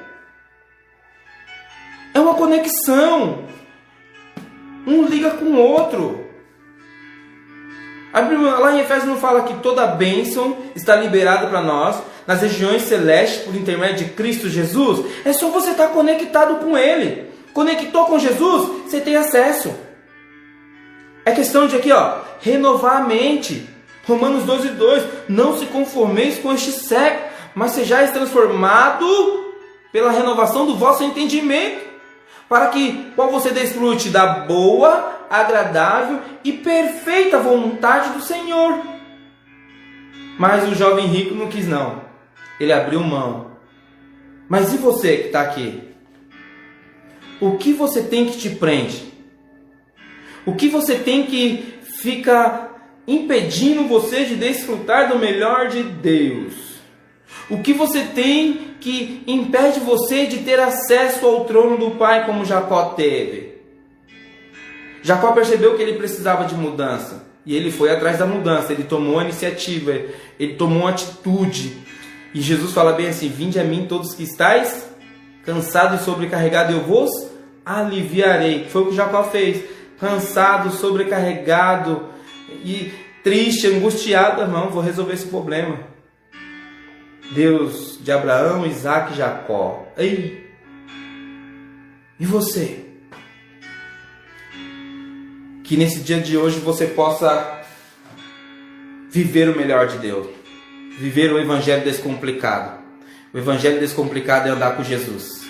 [2.15, 3.45] É uma conexão.
[4.87, 6.25] Um liga com o outro.
[8.11, 13.43] Lá em Efésios não fala que toda bênção está liberada para nós nas regiões celestes
[13.43, 15.05] por intermédio de Cristo Jesus?
[15.25, 17.29] É só você estar conectado com Ele.
[17.53, 19.73] Conectou com Jesus, você tem acesso.
[21.25, 23.67] É questão de aqui, ó, renovar a mente.
[24.07, 25.03] Romanos 12, 2.
[25.29, 29.05] Não se conformeis com este século, mas sejais transformado
[29.91, 31.81] pela renovação do vosso entendimento,
[32.47, 38.79] para que qual você desfrute da boa, agradável e perfeita vontade do Senhor.
[40.39, 42.10] Mas o jovem rico não quis não.
[42.59, 43.51] Ele abriu mão.
[44.47, 45.81] Mas e você que está aqui?
[47.39, 49.11] O que você tem que te prende?
[50.45, 52.69] O que você tem que fica
[53.07, 56.53] impedindo você de desfrutar do melhor de Deus?
[57.49, 62.45] O que você tem que impede você de ter acesso ao trono do Pai como
[62.45, 63.51] Jacó teve?
[65.03, 69.19] Jacó percebeu que ele precisava de mudança e ele foi atrás da mudança, ele tomou
[69.19, 69.99] a iniciativa,
[70.39, 71.77] ele tomou a atitude.
[72.33, 74.89] E Jesus fala bem assim: Vinde a mim todos que estáis
[75.45, 77.09] cansados e sobrecarregados, eu vos
[77.65, 78.67] aliviarei.
[78.69, 79.63] Foi o que Jacó fez.
[79.99, 82.07] Cansado, sobrecarregado
[82.63, 82.91] e
[83.23, 85.79] triste, angustiado, irmão, vou resolver esse problema.
[87.33, 89.85] Deus de Abraão, Isaac e Jacó.
[89.95, 90.49] Ei!
[92.19, 92.81] E você?
[95.71, 97.61] que nesse dia de hoje você possa
[99.09, 100.27] viver o melhor de Deus,
[100.99, 102.81] viver o Evangelho descomplicado.
[103.33, 105.45] O Evangelho descomplicado é andar com Jesus,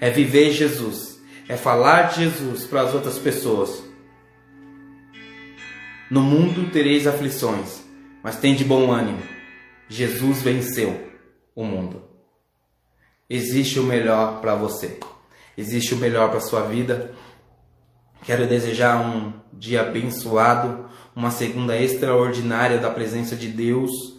[0.00, 3.84] é viver Jesus, é falar de Jesus para as outras pessoas.
[6.10, 7.82] No mundo tereis aflições,
[8.22, 9.22] mas tem de bom ânimo.
[9.88, 11.10] Jesus venceu
[11.54, 12.02] o mundo.
[13.28, 14.98] Existe o melhor para você.
[15.56, 17.12] Existe o melhor para sua vida.
[18.24, 24.15] Quero desejar um dia abençoado, uma segunda extraordinária da presença de Deus.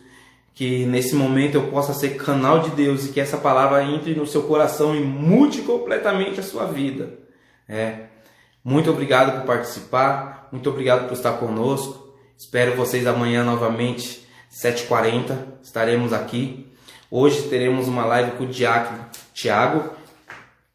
[0.57, 4.25] Que nesse momento eu possa ser canal de Deus e que essa palavra entre no
[4.25, 7.19] seu coração e mude completamente a sua vida.
[7.69, 8.05] É.
[8.63, 12.11] Muito obrigado por participar, muito obrigado por estar conosco.
[12.35, 16.73] Espero vocês amanhã novamente, 7h40, estaremos aqui.
[17.11, 19.05] Hoje teremos uma live com o Diácono
[19.35, 19.91] Tiago,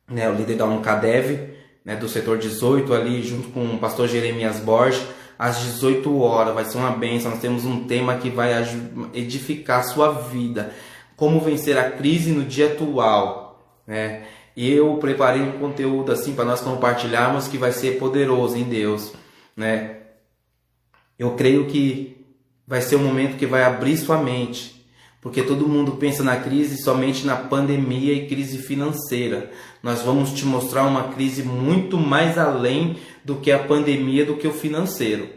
[0.09, 1.53] né, o líder da Uncadev
[1.85, 5.03] né, do setor 18 ali, junto com o pastor Jeremias Borges,
[5.43, 6.55] às 18 horas.
[6.55, 7.33] Vai ser uma benção.
[7.33, 8.53] Nós temos um tema que vai
[9.13, 10.73] edificar a sua vida.
[11.17, 13.61] Como vencer a crise no dia atual.
[13.85, 14.23] Né?
[14.57, 19.13] E eu preparei um conteúdo assim para nós compartilharmos que vai ser poderoso em Deus.
[19.57, 19.97] Né?
[21.19, 22.25] Eu creio que
[22.65, 24.82] vai ser um momento que vai abrir sua mente
[25.23, 29.53] porque todo mundo pensa na crise somente na pandemia e crise financeira.
[29.81, 34.49] Nós vamos te mostrar uma crise muito mais além do que a pandemia, do que
[34.49, 35.29] o financeiro.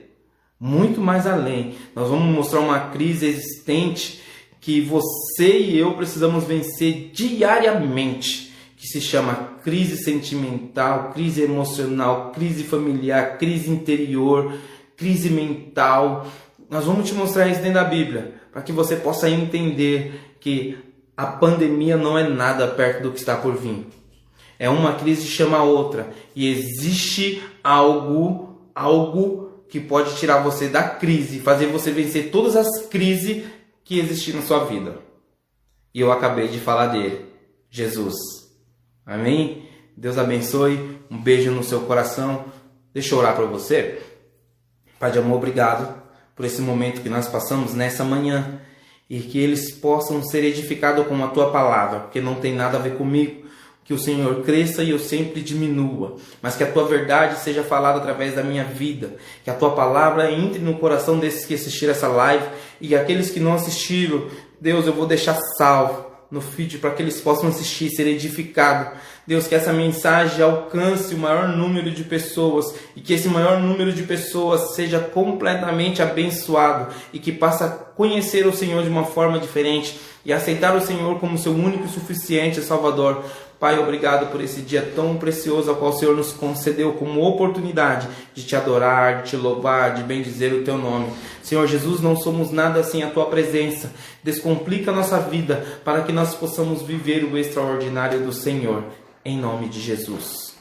[0.60, 1.76] Muito mais além.
[1.96, 4.24] Nós vamos mostrar uma crise existente
[4.60, 12.64] que você e eu precisamos vencer diariamente, que se chama crise sentimental, crise emocional, crise
[12.64, 14.52] familiar, crise interior,
[14.98, 16.26] crise mental.
[16.72, 20.78] Nós vamos te mostrar isso dentro da Bíblia para que você possa entender que
[21.18, 23.86] a pandemia não é nada perto do que está por vir.
[24.58, 26.14] É uma crise chama a outra.
[26.34, 32.86] E existe algo, algo que pode tirar você da crise, fazer você vencer todas as
[32.86, 33.44] crises
[33.84, 35.00] que existem na sua vida.
[35.94, 37.26] E eu acabei de falar dele,
[37.70, 38.16] Jesus.
[39.06, 39.68] Amém?
[39.98, 40.98] Deus abençoe.
[41.12, 42.46] Um beijo no seu coração.
[42.94, 44.02] Deixa eu orar para você.
[44.98, 46.05] Pai de amor, obrigado
[46.36, 48.60] por esse momento que nós passamos nessa manhã
[49.10, 52.82] e que eles possam ser edificados com a tua palavra, porque não tem nada a
[52.82, 53.46] ver comigo.
[53.84, 58.00] Que o Senhor cresça e eu sempre diminua, mas que a tua verdade seja falada
[58.00, 62.08] através da minha vida, que a tua palavra entre no coração desses que assistiram essa
[62.08, 62.48] live
[62.82, 64.28] e aqueles que não assistiram,
[64.60, 69.00] Deus, eu vou deixar salvo no feed para que eles possam assistir, ser edificados.
[69.26, 73.94] Deus, que essa mensagem alcance o maior número de pessoas e que esse maior número
[73.94, 79.40] de pessoas seja completamente abençoado e que passe a conhecer o Senhor de uma forma
[79.40, 83.24] diferente e aceitar o Senhor como seu único e suficiente Salvador.
[83.60, 88.08] Pai, obrigado por esse dia tão precioso ao qual o Senhor nos concedeu como oportunidade
[88.34, 91.12] de te adorar, de te louvar, de bendizer o teu nome.
[91.42, 93.92] Senhor Jesus, não somos nada sem a tua presença.
[94.22, 98.84] Descomplica a nossa vida para que nós possamos viver o extraordinário do Senhor.
[99.24, 100.56] Em nome de Jesus.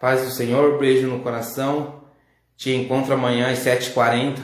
[0.00, 2.02] Paz do Senhor, beijo no coração.
[2.56, 4.38] Te encontro amanhã às 7h40.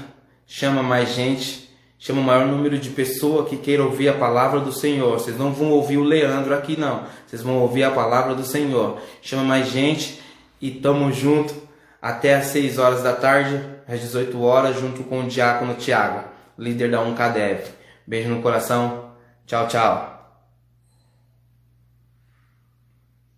[0.46, 1.61] Chama mais gente
[2.02, 5.12] chama o maior número de pessoas que queiram ouvir a palavra do Senhor.
[5.12, 7.04] Vocês não vão ouvir o Leandro aqui, não.
[7.24, 8.98] Vocês vão ouvir a palavra do Senhor.
[9.22, 10.20] Chama mais gente
[10.60, 11.54] e tamo junto
[12.00, 16.24] até às 6 horas da tarde, às 18 horas, junto com o Diácono Tiago,
[16.58, 17.68] líder da Uncadev.
[18.04, 19.12] Beijo no coração.
[19.46, 20.11] Tchau, tchau.